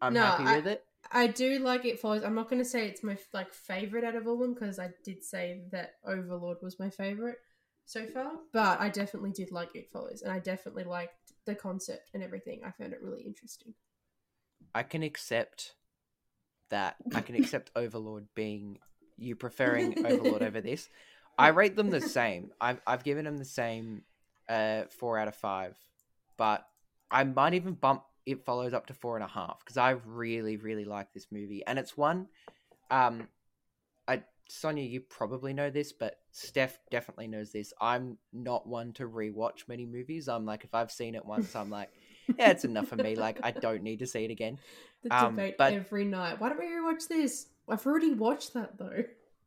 [0.00, 2.24] i'm No, happy I- with it I do like it follows.
[2.24, 4.78] I'm not going to say it's my like favorite out of all of them because
[4.78, 7.38] I did say that Overlord was my favorite
[7.86, 12.10] so far, but I definitely did like it follows, and I definitely liked the concept
[12.14, 12.60] and everything.
[12.64, 13.74] I found it really interesting.
[14.74, 15.74] I can accept
[16.70, 16.96] that.
[17.14, 18.78] I can accept Overlord being
[19.16, 20.88] you preferring Overlord over this.
[21.38, 22.50] I rate them the same.
[22.60, 24.02] I've I've given them the same
[24.48, 25.76] uh four out of five.
[26.36, 26.66] But
[27.10, 30.56] I might even bump it follows up to four and a half because I really,
[30.56, 31.62] really like this movie.
[31.66, 32.28] And it's one
[32.90, 33.28] um
[34.08, 37.72] I Sonia, you probably know this, but Steph definitely knows this.
[37.80, 40.28] I'm not one to rewatch many movies.
[40.28, 41.90] I'm like if I've seen it once, I'm like,
[42.38, 43.16] yeah, it's enough for me.
[43.16, 44.58] Like I don't need to see it again.
[45.02, 46.40] The Um, debate but- every night.
[46.40, 47.48] Why don't we rewatch this?
[47.68, 49.04] I've already watched that though.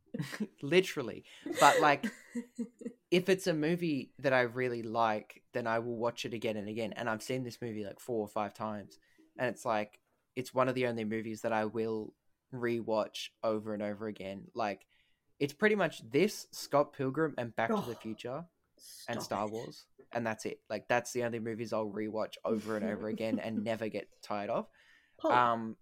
[0.62, 1.22] literally
[1.60, 2.06] but like
[3.10, 6.68] if it's a movie that i really like then i will watch it again and
[6.68, 6.92] again.
[6.94, 8.98] And i've seen this movie like four or five times.
[9.38, 9.98] And it's like
[10.36, 12.12] it's one of the only movies that i will
[12.54, 14.44] rewatch over and over again.
[14.54, 14.86] Like
[15.40, 18.44] it's pretty much this scott pilgrim and back to the Oh, future
[19.08, 19.52] and star it.
[19.52, 19.84] wars.
[20.12, 20.60] And that's it.
[20.70, 24.50] Like that's the only movies i'll rewatch over and over again and never get tired
[24.50, 24.66] of.
[25.18, 25.76] Paul, um,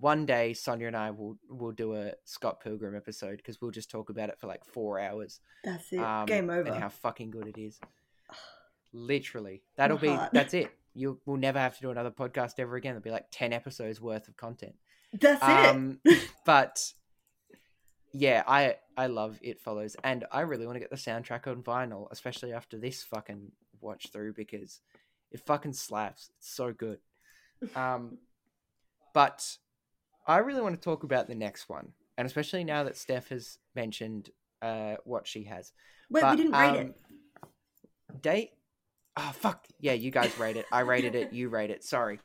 [0.00, 3.90] one day Sonia and I will will do a Scott Pilgrim episode because we'll just
[3.90, 5.40] talk about it for like four hours.
[5.62, 5.98] that's it.
[6.00, 6.68] Um, Game over.
[6.68, 7.78] And how fucking good it is.
[8.92, 10.70] Literally, that'll be that's it.
[10.94, 12.92] You will never have to do another podcast ever again.
[12.92, 14.74] There'll be like ten episodes worth of content.
[15.12, 16.28] That's Um, it.
[16.46, 16.80] but
[18.12, 21.62] yeah, I I love It Follows, and I really want to get the soundtrack on
[21.62, 24.80] vinyl, especially after this fucking watch through because
[25.32, 26.30] it fucking slaps.
[26.38, 26.98] It's so good.
[27.74, 28.18] Um,
[29.12, 29.56] but
[30.26, 33.58] I really want to talk about the next one, and especially now that Steph has
[33.74, 34.30] mentioned
[34.62, 35.72] uh what she has.
[36.10, 38.22] Wait, but, we didn't rate um, it.
[38.22, 38.50] Date.
[39.16, 39.66] Oh fuck!
[39.80, 40.66] Yeah, you guys rate it.
[40.72, 41.32] I rated it.
[41.32, 41.84] You rate it.
[41.84, 42.20] Sorry.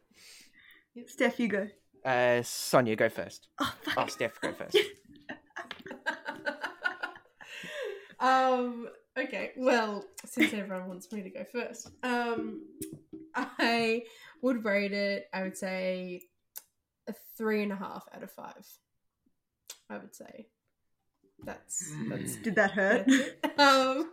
[1.08, 1.68] Steph, you go.
[2.04, 3.48] Uh, Sonia, go first.
[3.60, 3.94] Oh, fuck.
[3.98, 4.78] Oh, Steph, go first.
[8.20, 8.88] um.
[9.18, 9.52] Okay.
[9.58, 12.62] Well, since everyone wants me to go first, um,
[13.36, 14.04] I
[14.42, 15.28] would rate it.
[15.34, 16.22] I would say
[17.10, 18.66] a three and a half out of five.
[19.90, 20.48] I would say
[21.44, 22.36] that's that's.
[22.38, 23.08] Did that hurt?
[23.60, 24.10] Um.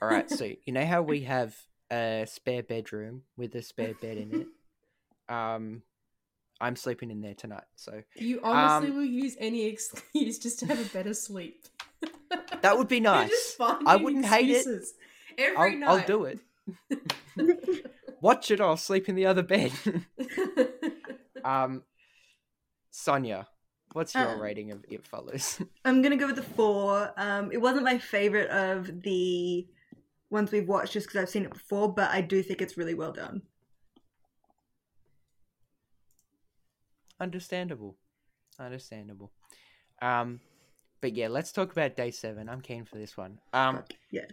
[0.00, 1.56] All right, so you know how we have
[1.90, 4.46] a spare bedroom with a spare bed in it.
[5.28, 5.82] Um,
[6.60, 10.66] I'm sleeping in there tonight, so You honestly Um, will use any excuse just to
[10.66, 11.66] have a better sleep.
[12.62, 13.56] that would be nice.
[13.60, 14.66] I wouldn't hate it.
[15.38, 15.88] Every I'll, night.
[15.88, 16.40] I'll do it.
[18.20, 18.60] Watch it.
[18.60, 19.70] I'll sleep in the other bed.
[21.44, 21.82] Um,
[22.90, 23.46] Sonia,
[23.92, 25.60] what's your Uh, rating of It Follows?
[25.84, 27.12] I'm gonna go with the four.
[27.16, 29.66] Um, it wasn't my favorite of the
[30.30, 32.94] ones we've watched just because I've seen it before, but I do think it's really
[32.94, 33.42] well done.
[37.18, 37.96] Understandable.
[38.58, 39.30] Understandable.
[40.00, 40.40] Um,
[41.00, 42.48] but yeah, let's talk about day seven.
[42.48, 43.38] I'm keen for this one.
[43.52, 44.30] Um, yes.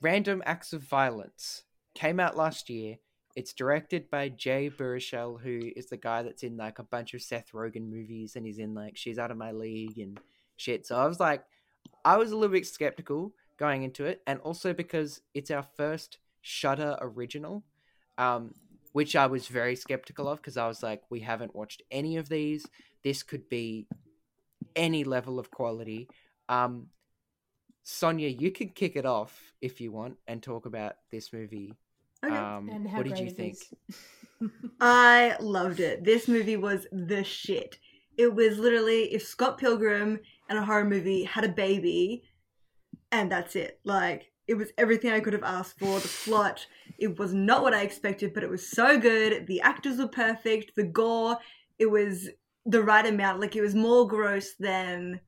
[0.00, 1.62] Random Acts of Violence
[1.94, 2.96] came out last year.
[3.36, 7.20] It's directed by Jay Baruchel, who is the guy that's in like a bunch of
[7.20, 10.18] Seth Rogen movies, and he's in like She's Out of My League and
[10.56, 10.86] shit.
[10.86, 11.44] So I was like,
[12.02, 16.18] I was a little bit skeptical going into it, and also because it's our first
[16.40, 17.62] Shudder original,
[18.18, 18.54] um,
[18.92, 22.28] which I was very skeptical of because I was like, we haven't watched any of
[22.28, 22.66] these.
[23.04, 23.86] This could be
[24.74, 26.08] any level of quality.
[26.48, 26.86] Um,
[27.82, 31.74] Sonia, you can kick it off if you want and talk about this movie.
[32.26, 32.36] Okay.
[32.36, 33.56] Um, And how what did you think?
[34.80, 36.04] I loved it.
[36.04, 37.78] This movie was the shit.
[38.18, 42.22] It was literally if Scott Pilgrim and a horror movie had a baby,
[43.12, 43.80] and that's it.
[43.84, 45.98] Like, it was everything I could have asked for.
[45.98, 46.66] The plot,
[46.98, 49.46] it was not what I expected, but it was so good.
[49.46, 50.72] The actors were perfect.
[50.76, 51.38] The gore,
[51.78, 52.28] it was
[52.64, 53.40] the right amount.
[53.40, 55.20] Like, it was more gross than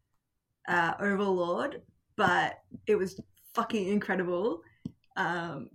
[0.68, 1.82] uh, Overlord,
[2.16, 3.20] but it was
[3.54, 4.60] fucking incredible.
[5.16, 5.70] Um,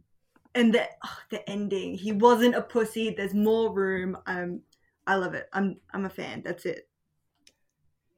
[0.56, 3.10] and the oh, the ending, he wasn't a pussy.
[3.12, 4.18] There's more room.
[4.26, 4.62] Um,
[5.08, 5.49] I love it.
[5.54, 6.41] I'm I'm a fan.
[6.43, 6.88] That's it.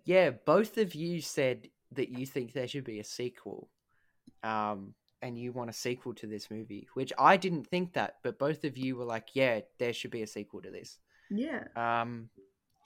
[0.03, 3.69] Yeah, both of you said that you think there should be a sequel.
[4.43, 8.38] Um, and you want a sequel to this movie, which I didn't think that, but
[8.38, 10.99] both of you were like, yeah, there should be a sequel to this.
[11.31, 11.63] Yeah.
[11.75, 12.29] Um,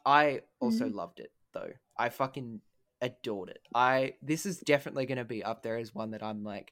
[0.06, 1.72] I also loved it though.
[1.98, 2.62] I fucking
[3.02, 3.62] adored it.
[3.74, 6.72] I this is definitely going to be up there as one that I'm like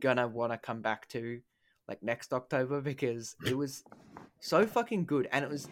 [0.00, 1.40] gonna want to come back to
[1.88, 3.84] like next October because it was
[4.40, 5.28] so fucking good.
[5.32, 5.68] And it was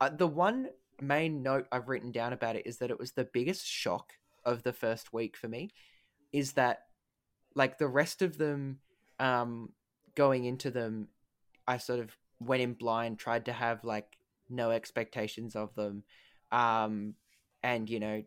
[0.00, 0.68] uh, the one
[1.00, 4.62] main note I've written down about it is that it was the biggest shock of
[4.62, 5.70] the first week for me
[6.32, 6.84] is that
[7.54, 8.78] like the rest of them
[9.18, 9.70] um
[10.14, 11.08] going into them
[11.66, 14.16] I sort of went in blind tried to have like
[14.48, 16.02] no expectations of them
[16.50, 17.14] um
[17.62, 18.22] and you know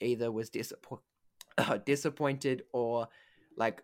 [0.00, 1.02] either was disappoint-
[1.86, 3.08] disappointed or
[3.56, 3.82] like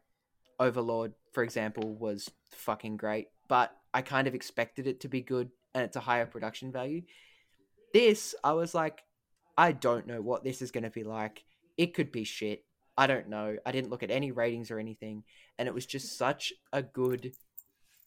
[0.58, 5.50] overlord for example was fucking great but i kind of expected it to be good
[5.74, 7.02] and it's a higher production value.
[7.92, 9.02] This i was like
[9.56, 11.44] i don't know what this is going to be like.
[11.76, 12.64] It could be shit.
[12.96, 13.56] I don't know.
[13.64, 15.24] I didn't look at any ratings or anything
[15.58, 17.32] and it was just such a good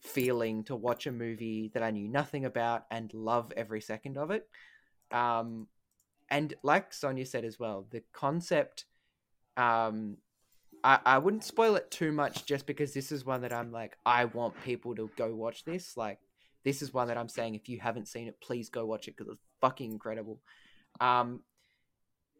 [0.01, 4.31] feeling to watch a movie that I knew nothing about and love every second of
[4.31, 4.47] it.
[5.11, 5.67] Um,
[6.29, 8.85] and like Sonia said as well, the concept,
[9.55, 10.17] um,
[10.83, 13.97] I, I wouldn't spoil it too much just because this is one that I'm like,
[14.05, 15.95] I want people to go watch this.
[15.95, 16.19] Like,
[16.63, 19.15] this is one that I'm saying if you haven't seen it, please go watch it
[19.17, 20.39] because it's fucking incredible.
[20.99, 21.41] Um,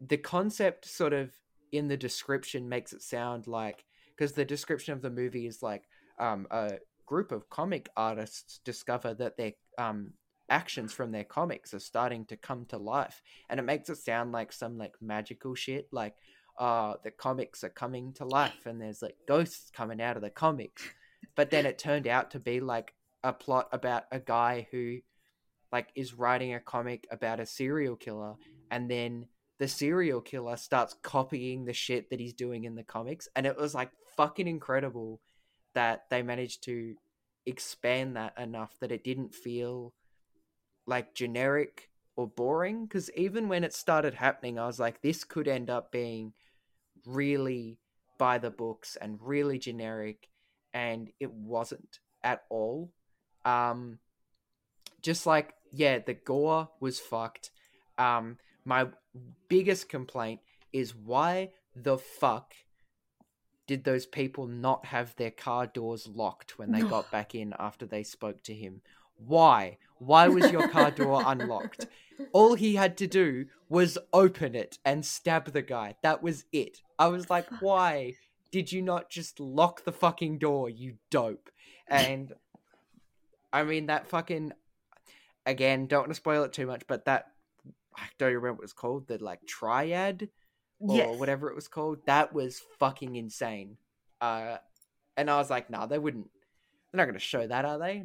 [0.00, 1.32] the concept sort of
[1.72, 3.84] in the description makes it sound like
[4.16, 5.84] because the description of the movie is like
[6.18, 6.74] um, a
[7.06, 10.12] group of comic artists discover that their um,
[10.48, 14.30] actions from their comics are starting to come to life and it makes it sound
[14.30, 16.14] like some like magical shit like
[16.58, 20.30] uh the comics are coming to life and there's like ghosts coming out of the
[20.30, 20.82] comics.
[21.36, 22.94] But then it turned out to be like
[23.24, 24.98] a plot about a guy who
[25.72, 28.34] like is writing a comic about a serial killer.
[28.70, 29.26] And then
[29.58, 33.28] the serial killer starts copying the shit that he's doing in the comics.
[33.34, 35.20] And it was like fucking incredible
[35.74, 36.94] that they managed to
[37.46, 39.92] expand that enough that it didn't feel
[40.86, 42.86] like generic or boring.
[42.86, 46.32] Because even when it started happening i was like this could end up being
[47.06, 47.78] really
[48.18, 50.28] by the books and really generic
[50.72, 52.90] and it wasn't at all
[53.44, 53.98] um
[55.02, 57.50] just like yeah the gore was fucked
[57.98, 58.86] um my
[59.48, 60.40] biggest complaint
[60.72, 62.54] is why the fuck
[63.66, 67.86] did those people not have their car doors locked when they got back in after
[67.86, 68.82] they spoke to him?
[69.16, 69.78] Why?
[70.06, 71.86] Why was your car door unlocked?
[72.32, 75.96] All he had to do was open it and stab the guy.
[76.02, 76.78] That was it.
[76.98, 78.14] I was like, why
[78.52, 81.50] did you not just lock the fucking door, you dope?
[81.88, 82.32] And
[83.52, 84.52] I mean, that fucking.
[85.46, 87.26] Again, don't want to spoil it too much, but that.
[87.96, 89.06] I don't remember what it was called.
[89.06, 90.28] The like triad
[90.80, 91.18] or Yes.
[91.18, 91.98] whatever it was called.
[92.06, 93.76] That was fucking insane.
[94.20, 94.56] Uh,
[95.16, 96.28] and I was like, nah, they wouldn't.
[96.90, 98.02] They're not going to show that, are they?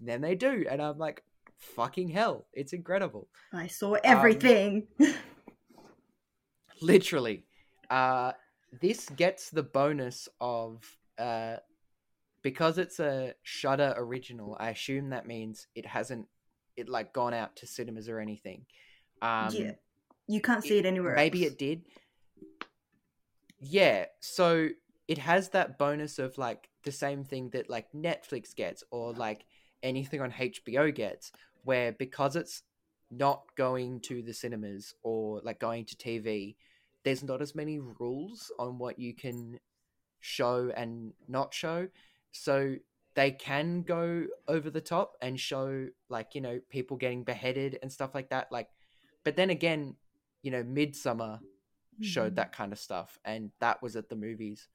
[0.00, 1.22] Then they do, and I'm like,
[1.64, 3.28] fucking hell, it's incredible.
[3.52, 4.86] I saw everything.
[6.80, 7.44] Literally,
[7.90, 8.32] uh,
[8.80, 10.82] this gets the bonus of
[11.18, 11.56] uh,
[12.42, 14.56] because it's a Shudder original.
[14.60, 16.26] I assume that means it hasn't
[16.76, 18.66] it like gone out to cinemas or anything.
[19.22, 19.72] Um, yeah.
[20.26, 21.52] You can't see it anywhere maybe else.
[21.52, 21.82] it did
[23.60, 24.68] yeah so
[25.08, 29.46] it has that bonus of like the same thing that like netflix gets or like
[29.82, 31.32] anything on hbo gets
[31.64, 32.62] where because it's
[33.10, 36.56] not going to the cinemas or like going to tv
[37.04, 39.58] there's not as many rules on what you can
[40.20, 41.86] show and not show
[42.32, 42.74] so
[43.14, 47.92] they can go over the top and show like you know people getting beheaded and
[47.92, 48.68] stuff like that like
[49.22, 49.94] but then again
[50.42, 51.40] you know Midsommar
[52.00, 52.36] showed Mhm.
[52.36, 54.68] that kind of stuff and that was at the movies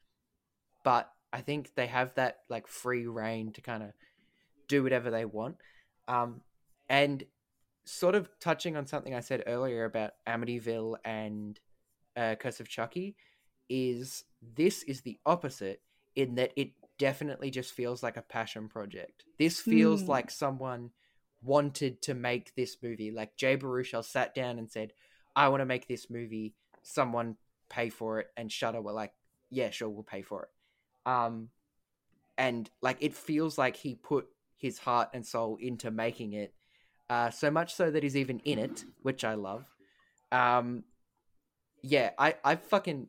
[0.84, 3.92] but I think they have that like free reign to kind of
[4.68, 5.58] do whatever they want.
[6.08, 6.42] Um,
[6.90, 7.24] and
[7.86, 11.60] sort of touching on something I said earlier about Amityville and
[12.16, 13.16] uh, Curse of Chucky,
[13.70, 15.82] is this is the opposite
[16.16, 19.24] in that it definitely just feels like a passion project.
[19.38, 20.10] This feels Hmm.
[20.10, 20.92] like someone
[21.42, 23.12] wanted to make this movie.
[23.12, 24.94] Like Jay Baruchel sat down and said,
[25.36, 27.38] "I want to make this movie." Someone
[27.70, 29.14] pay for it, and Shudder were like,
[29.50, 30.50] "Yeah, sure, we'll pay for it."
[31.10, 31.50] Um,
[32.38, 34.28] and like it feels like he put
[34.58, 36.54] his heart and soul into making it.
[37.10, 39.66] Uh, so much so that he's even in it, which I love.
[40.32, 40.84] Um,
[41.82, 43.08] yeah, I I fucking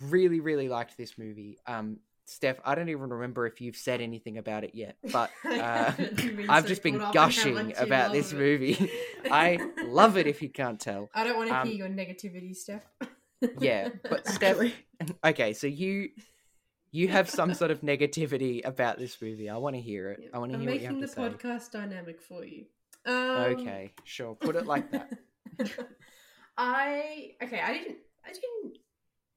[0.00, 1.58] really really liked this movie.
[1.66, 5.92] Um, Steph, I don't even remember if you've said anything about it yet, but uh,
[6.48, 8.90] I've just been gushing about this movie.
[9.30, 11.10] I love it if you can't tell.
[11.12, 12.84] I don't want to Um, hear your negativity, Steph.
[13.58, 14.58] Yeah, but Steph,
[15.24, 16.10] okay, so you
[16.92, 19.50] you have some sort of negativity about this movie.
[19.50, 20.30] I want to hear it.
[20.32, 21.56] I want to I'm hear what you making have the to say.
[21.56, 22.66] podcast dynamic for you.
[23.06, 23.14] Um,
[23.60, 24.34] Okay, sure.
[24.34, 25.10] Put it like that.
[26.56, 27.60] I okay.
[27.60, 27.98] I didn't.
[28.24, 28.78] I didn't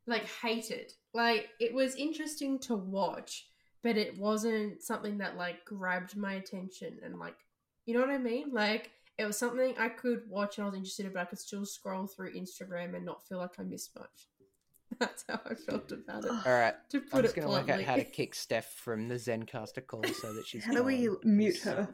[0.07, 0.93] like hate it.
[1.14, 3.47] Like it was interesting to watch,
[3.82, 7.38] but it wasn't something that like grabbed my attention and like
[7.86, 8.51] you know what I mean.
[8.51, 11.39] Like it was something I could watch and I was interested in, but I could
[11.39, 14.28] still scroll through Instagram and not feel like I missed much.
[14.99, 16.32] That's how I felt about it.
[16.32, 16.74] All right.
[16.89, 17.86] To I'm put just it gonna work bluntly.
[17.86, 20.66] out how to kick Steph from the Zencastr call so that she's.
[20.66, 21.88] How do we mute her?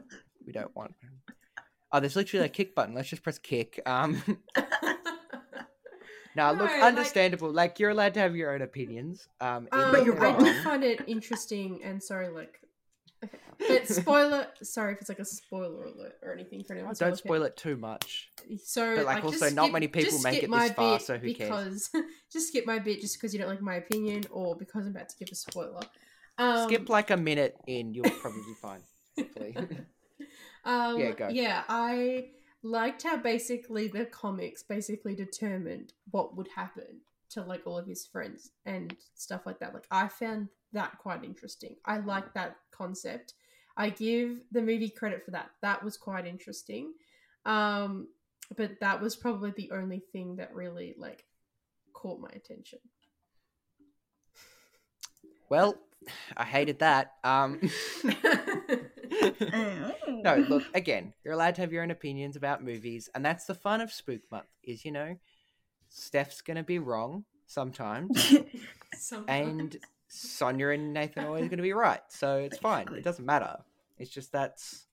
[0.44, 0.94] We don't want.
[1.92, 2.94] Oh, there's literally a kick button.
[2.94, 3.80] Let's just press kick.
[3.86, 4.22] Um,
[6.36, 7.52] now look, No, like- understandable.
[7.52, 9.26] Like, you're allowed to have your own opinions.
[9.40, 12.60] Um, Um, But you're the I do find it interesting and sorry, like,
[13.24, 13.38] okay.
[13.66, 14.46] but spoiler.
[14.62, 16.92] sorry if it's like a spoiler alert or anything for anyone.
[16.92, 18.30] Oh, don't spoil it too much.
[18.64, 21.00] So, But, like, like, also just not skip- many people make skip it this far,
[21.00, 21.90] so who cares?
[22.32, 25.08] just skip my bit just because you don't like my opinion or because I'm about
[25.08, 25.80] to give a spoiler.
[26.38, 28.80] Um, Skip like a minute in, you'll probably be fine.
[29.18, 29.56] Hopefully.
[30.64, 31.28] Um, Yeah, go.
[31.28, 32.30] Yeah, I
[32.62, 37.00] liked how basically the comics basically determined what would happen
[37.30, 39.72] to like all of his friends and stuff like that.
[39.72, 41.76] Like I found that quite interesting.
[41.84, 43.34] I like that concept.
[43.76, 45.50] I give the movie credit for that.
[45.62, 46.92] That was quite interesting.
[47.46, 48.08] Um,
[48.56, 51.24] but that was probably the only thing that really like
[51.92, 52.80] caught my attention.
[55.48, 55.76] well,
[56.36, 57.14] I hated that.
[57.24, 57.60] Um.
[60.08, 61.12] no, look again.
[61.24, 64.22] You're allowed to have your own opinions about movies, and that's the fun of Spook
[64.30, 64.46] Month.
[64.62, 65.16] Is you know,
[65.88, 68.34] Steph's gonna be wrong sometimes,
[68.94, 69.28] Sometimes.
[69.28, 69.76] and
[70.08, 72.00] Sonia and Nathan are always gonna be right.
[72.08, 72.88] So it's fine.
[72.94, 73.58] It doesn't matter.
[73.98, 74.86] It's just that's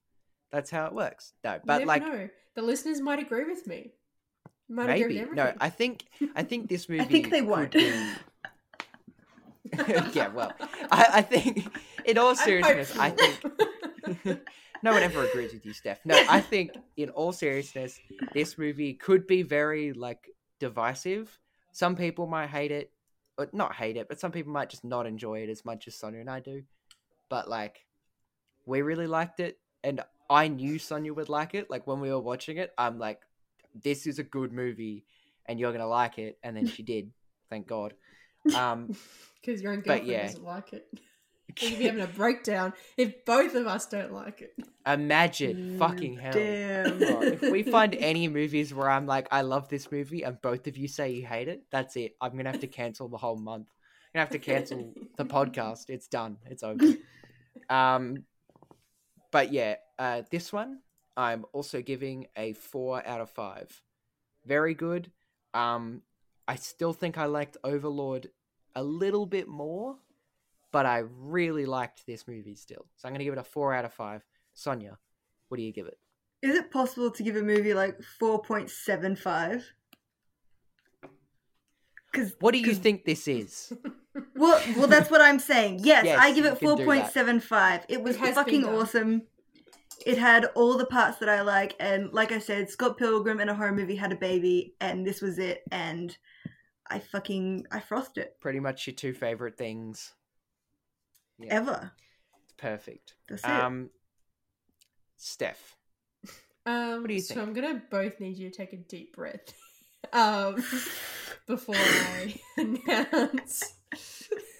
[0.51, 1.33] that's how it works.
[1.43, 2.29] No, but like know.
[2.55, 3.91] the listeners might agree with me.
[4.69, 5.53] Might maybe agree with no.
[5.61, 6.05] I think
[6.35, 7.01] I think this movie.
[7.01, 7.71] I think they won't.
[7.71, 8.13] be-
[10.13, 10.51] yeah, well,
[10.91, 11.67] I, I think
[12.05, 13.51] in all seriousness, I hopeful.
[14.23, 14.39] think
[14.83, 15.99] no one ever agrees with you, Steph.
[16.05, 17.99] No, I think in all seriousness,
[18.33, 21.37] this movie could be very like divisive.
[21.71, 22.91] Some people might hate it,
[23.37, 25.95] or not hate it, but some people might just not enjoy it as much as
[25.95, 26.63] Sonia and I do.
[27.29, 27.85] But like,
[28.65, 31.69] we really liked it, and I knew Sonia would like it.
[31.69, 33.21] Like when we were watching it, I'm like,
[33.73, 35.05] "This is a good movie,
[35.45, 37.11] and you're gonna like it." And then she did,
[37.49, 37.93] thank God.
[38.55, 38.95] Um,
[39.41, 40.25] Because your own But girlfriend yeah.
[40.25, 40.87] doesn't like it.
[41.61, 44.53] You'd be having a breakdown if both of us don't like it.
[44.85, 46.33] imagine fucking hell.
[46.33, 47.01] Damn.
[47.23, 50.75] If we find any movies where I'm like, I love this movie, and both of
[50.75, 52.15] you say you hate it, that's it.
[52.19, 53.69] I'm gonna have to cancel the whole month.
[54.13, 55.89] I'm gonna have to cancel the podcast.
[55.89, 56.37] It's done.
[56.45, 56.83] It's over.
[57.69, 58.25] Um,
[59.31, 60.79] but yeah, uh, this one
[61.15, 63.81] I'm also giving a four out of five.
[64.45, 65.11] Very good.
[65.53, 66.01] Um,
[66.47, 68.29] I still think I liked Overlord
[68.77, 69.97] a little bit more,
[70.71, 72.85] but I really liked this movie still.
[72.95, 74.23] So I'm gonna give it a four out of five.
[74.53, 74.99] Sonia,
[75.49, 75.97] what do you give it?
[76.43, 79.63] Is it possible to give a movie like 4.75?
[82.11, 83.73] Because What do you think this is?
[84.35, 85.79] well, well, that's what I'm saying.
[85.83, 87.13] Yes, Yes, I give it can do that.
[87.13, 87.83] 4.75.
[87.89, 89.23] It was It fucking awesome.
[90.05, 93.49] It had all the parts that I like, and like I said, Scott Pilgrim and
[93.49, 95.63] a horror movie had a baby, and this was it.
[95.71, 96.15] And
[96.89, 100.13] I fucking I frothed it Pretty much your two favorite things.
[101.39, 101.91] Yeah, ever.
[102.43, 103.13] it's perfect.
[103.29, 103.49] That's it.
[103.49, 103.89] Um,
[105.17, 105.75] Steph,
[106.65, 107.47] Um, What do you so think?
[107.47, 109.53] I'm gonna both need you to take a deep breath
[110.13, 110.55] um,
[111.47, 113.73] before I announce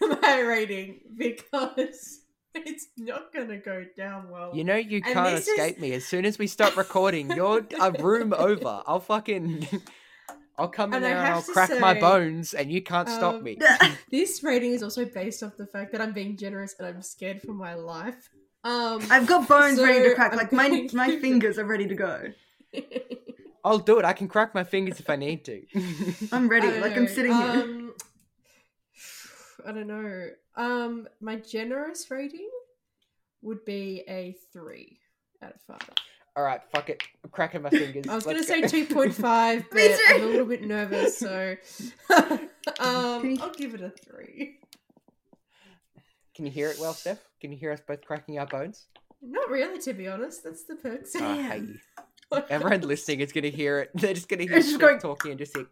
[0.02, 2.22] my rating because
[2.56, 4.52] it's not gonna go down well.
[4.56, 5.94] you know you And can't this is- escape me.
[5.94, 8.82] As soon as we stop recording, you're a room over.
[8.88, 9.68] I'll fucking,
[10.58, 12.82] I'll come in And I there and have I'll to crack my bones, and you
[12.82, 13.60] can't stop um, me.
[14.12, 17.42] This rating is also based off the fact that I'm being generous and I'm scared
[17.42, 18.30] for my life.
[18.64, 20.32] Um, I've got bones ready to crack.
[20.32, 22.34] I'm Like my my fingers are ready to go.
[23.64, 24.06] I'll do it.
[24.06, 25.62] I can crack my fingers if I need to.
[26.32, 26.68] I'm ready.
[26.68, 27.52] I don't Like I'm know, sitting here.
[27.52, 27.94] Um,
[29.66, 30.30] I don't know.
[30.56, 32.50] Um, my generous rating
[33.42, 35.00] would be a three
[35.44, 35.90] out of five.
[36.38, 37.02] All right, fuck it.
[37.24, 38.06] I'm cracking my fingers.
[38.08, 38.68] I was gonna say go.
[38.68, 41.56] two point five, but I'm a little bit nervous, so
[42.80, 44.60] um, I'll give it a three.
[46.36, 47.18] Can you hear it well, Steph?
[47.42, 48.86] Can you hear us both cracking our bones?
[49.20, 50.44] Not really, to be honest.
[50.44, 51.14] That's the perks.
[51.20, 51.80] Oh, I hate you.
[52.52, 53.90] Everyone listening is gonna hear it.
[53.96, 55.66] They're just gonna hear It's just Steph going- talking and just hear.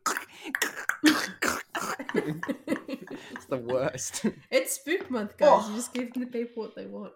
[3.36, 4.26] it's the worst.
[4.50, 5.50] it's spook month, guys.
[5.64, 5.70] Oh.
[5.70, 7.14] You just give the people what they want.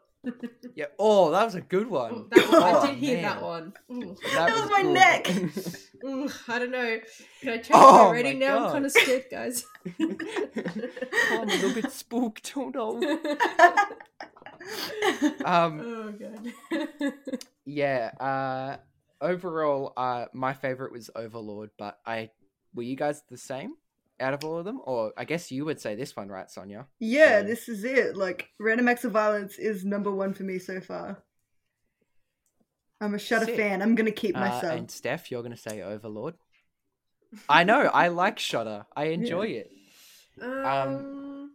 [0.76, 0.86] Yeah.
[0.98, 2.28] Oh, that was a good one.
[2.32, 3.24] that one, Oh, I did hear man.
[3.24, 3.74] that one.
[3.92, 4.16] Ooh.
[4.34, 4.94] That was my good.
[4.94, 5.28] neck.
[6.06, 7.00] Ooh, I don't know.
[7.42, 8.58] Can I change Oh, my rating now?
[8.60, 8.66] God.
[8.68, 9.66] I'm kind of scared, guys.
[10.00, 12.54] I'm a little bit spooked.
[12.56, 13.20] Oh no.
[15.46, 15.80] Um.
[15.82, 17.14] oh god.
[17.66, 18.12] Yeah.
[18.20, 18.78] Uh.
[19.22, 22.30] Overall, uh, my favorite was Overlord, but I
[22.74, 23.74] were you guys the same
[24.22, 26.88] out of all of them, or I guess you would say this one, right, Sonia?
[27.00, 28.16] yeah, So- this is it.
[28.18, 31.24] Like Random Acts of Violence is number one for me so far.
[33.02, 33.56] I'm a Shudder Sick.
[33.58, 33.82] fan.
[33.82, 34.74] I'm gonna keep Uh, myself.
[34.78, 36.36] and Steph, you're gonna say Overlord.
[37.48, 37.82] I know.
[37.94, 38.86] I like Shudder.
[38.96, 39.72] I enjoy it.
[40.42, 41.52] Um,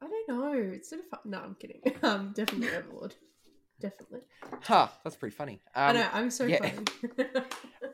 [0.00, 0.52] I don't know.
[0.74, 1.20] It's sort of fun.
[1.26, 1.80] No, I'm kidding.
[2.02, 3.14] Um, definitely Overlord.
[3.82, 4.20] Definitely.
[4.62, 4.88] Huh.
[5.04, 5.60] That's pretty funny.
[5.74, 6.08] I Um, know.
[6.12, 6.58] I'm so yeah.
[6.58, 7.28] funny.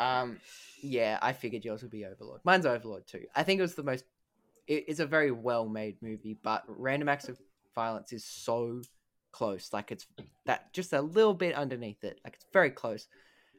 [0.01, 0.39] Um,
[0.81, 2.41] yeah, I figured yours would be Overlord.
[2.45, 3.25] Mine's Overlord too.
[3.35, 4.05] I think it was the most.
[4.69, 7.37] It, it's a very well-made movie, but Random Acts of
[7.75, 8.81] Violence is so
[9.33, 9.73] close.
[9.73, 10.07] Like it's
[10.47, 12.21] that just a little bit underneath it.
[12.23, 13.09] Like it's very close.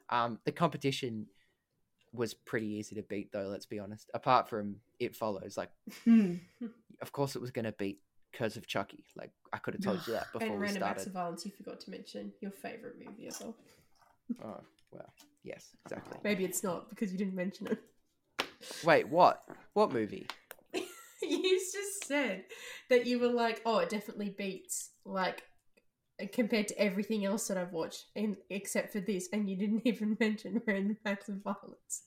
[0.09, 1.25] Um, the competition
[2.13, 3.47] was pretty easy to beat, though.
[3.47, 4.09] Let's be honest.
[4.13, 5.71] Apart from It Follows, like
[6.05, 6.35] Hmm.
[7.01, 7.99] of course it was going to beat
[8.31, 9.03] Curse of Chucky.
[9.17, 11.07] Like I could have told you that before and we Random Acts started.
[11.07, 13.55] of Violence, you forgot to mention your favorite movie as well.
[14.45, 15.11] Oh well,
[15.43, 16.19] yes, exactly.
[16.23, 17.79] Maybe it's not because you didn't mention it.
[18.83, 19.43] Wait, what?
[19.73, 20.27] What movie?
[20.73, 22.43] you just said
[22.91, 25.41] that you were like, oh, it definitely beats like
[26.31, 30.15] compared to everything else that I've watched, and except for this, and you didn't even
[30.19, 32.03] mention Random Acts of Violence.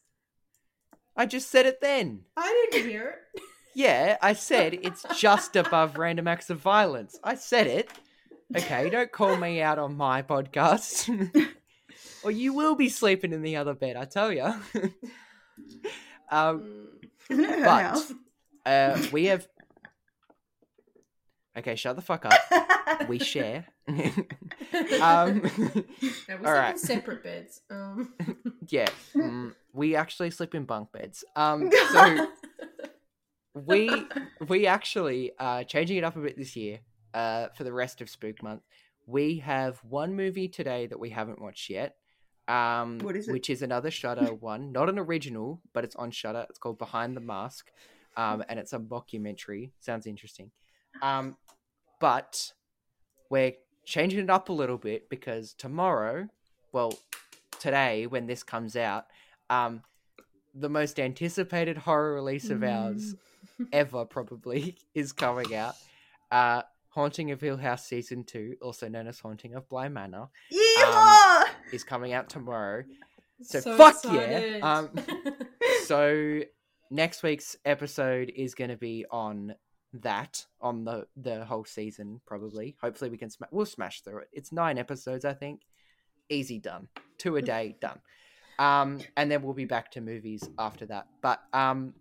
[1.17, 2.23] I just said it then.
[2.37, 3.43] I didn't hear it.
[3.75, 7.19] Yeah, I said it's just above random acts of violence.
[7.25, 7.91] I said it.
[8.57, 11.09] Okay, don't call me out on my podcast.
[12.25, 14.53] or you will be sleeping in the other bed, I tell you.
[16.31, 16.89] um.
[17.31, 18.13] Isn't it her But- house?
[18.67, 19.47] uh, we have.
[21.57, 22.33] Okay, shut the fuck up.
[23.09, 23.67] We share.
[23.89, 25.41] um, No,
[26.01, 26.73] we sleep alright.
[26.75, 27.63] in separate beds.
[27.71, 28.13] Um,
[28.69, 31.25] yeah, mm, we actually sleep in bunk beds.
[31.35, 32.29] Um, so
[33.55, 34.07] we
[34.49, 36.79] we actually are changing it up a bit this year
[37.15, 38.63] uh for the rest of spook month
[39.07, 41.97] we have one movie today that we haven't watched yet
[42.49, 43.33] um What is it?
[43.33, 44.73] which is another Shudder one.
[44.73, 47.71] Not an original but it's on Shudder it's called behind the mask
[48.17, 49.71] um and it's a mockumentary.
[49.81, 50.51] Sounds interesting.
[51.03, 51.37] Um
[52.01, 52.53] but
[53.31, 53.53] we're
[53.85, 56.27] changing it up a little bit because tomorrow
[56.73, 56.99] well
[57.59, 59.05] today when this comes out
[59.51, 59.83] um
[60.55, 63.15] the most anticipated horror release of ours
[63.73, 65.75] ever probably is coming out.
[66.31, 71.45] Uh, Haunting of Hill House season two, also known as Haunting of Bly Manor, Yeehaw!
[71.73, 72.85] is coming out tomorrow.
[73.41, 74.59] So, So fuck excited.
[74.59, 74.79] yeah!
[74.79, 74.91] Um,
[75.87, 76.41] so
[76.91, 79.55] next week's episode is going to be on
[79.95, 82.77] that on the the whole season probably.
[82.81, 84.29] Hopefully we can we'll smash through it.
[84.33, 85.63] It's nine episodes I think.
[86.29, 86.89] Easy done.
[87.19, 88.01] Two a day done.
[88.59, 91.09] Um, and then we'll be back to movies after that.
[91.21, 91.95] But um,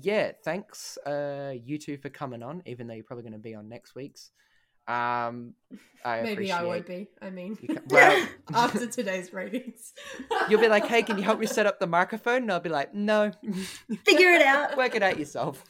[0.00, 3.54] yeah, thanks uh you two for coming on, even though you're probably going to be
[3.54, 4.30] on next week's.
[4.88, 5.54] Um,
[6.04, 7.08] I Maybe I won't be.
[7.20, 9.92] I mean, you co- well, after today's ratings,
[10.48, 12.68] you'll be like, "Hey, can you help me set up the microphone?" And I'll be
[12.68, 13.30] like, "No,
[14.04, 14.76] Figure it out.
[14.76, 15.62] work it out yourself."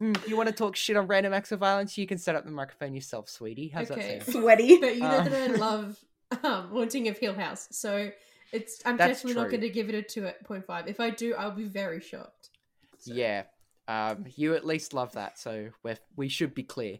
[0.00, 1.98] Mm, you want to talk shit on random acts of violence?
[1.98, 3.68] You can set up the microphone yourself, sweetie.
[3.68, 4.18] How's Okay.
[4.18, 4.42] that sound?
[4.42, 4.78] Sweaty.
[4.78, 5.24] but you know Um.
[5.28, 5.98] that I love
[6.42, 8.10] um, Haunting of Hill House, so
[8.52, 10.88] it's I'm That's definitely not going to give it a two point five.
[10.88, 12.50] If I do, I'll be very shocked.
[12.98, 13.44] So- Yeah,
[13.86, 16.98] um, you at least love that, so we we should be clear.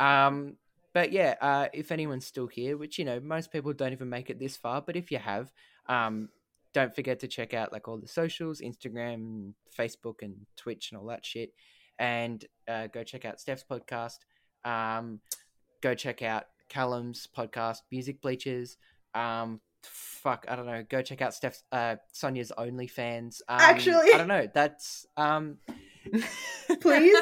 [0.00, 0.56] Um,
[0.92, 4.30] but yeah, uh, if anyone's still here, which you know most people don't even make
[4.30, 5.52] it this far, but if you have,
[5.88, 6.28] um,
[6.72, 11.06] don't forget to check out like all the socials, Instagram, Facebook, and Twitch, and all
[11.06, 11.52] that shit.
[11.98, 14.18] And uh, go check out Steph's podcast.
[14.64, 15.20] Um,
[15.80, 18.76] go check out Callum's podcast, Music Bleachers.
[19.14, 19.60] Um,
[19.90, 20.84] fuck, I don't know.
[20.88, 23.40] Go check out Steph's uh Sonia's OnlyFans.
[23.48, 24.48] Um, Actually- I don't know.
[24.52, 25.58] That's um.
[26.80, 27.16] Please?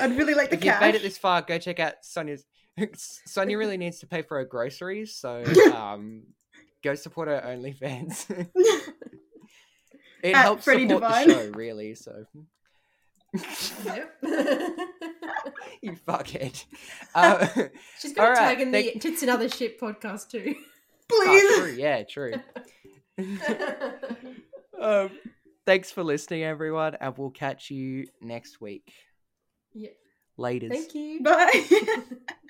[0.00, 0.80] I'd really like the if you've cash.
[0.80, 2.44] made it this far, go check out Sonia's.
[2.94, 5.42] Sonia really needs to pay for her groceries, so
[5.74, 6.22] um,
[6.84, 8.28] go support her OnlyFans.
[10.22, 11.28] it At helps Freddie support Divine.
[11.28, 11.94] the show, really.
[11.94, 12.24] So
[15.82, 16.64] you fuckhead.
[17.14, 17.46] Uh,
[17.98, 20.54] She's gonna Alright, tag in the thank- Tits and Other Shit podcast too.
[21.08, 21.42] Please.
[21.44, 22.34] oh, true, yeah, true.
[24.80, 25.10] um,
[25.64, 28.92] thanks for listening, everyone, and we'll catch you next week.
[29.72, 29.90] yeah.
[30.36, 30.68] Later.
[30.68, 31.22] Thank you.
[31.22, 31.66] Bye.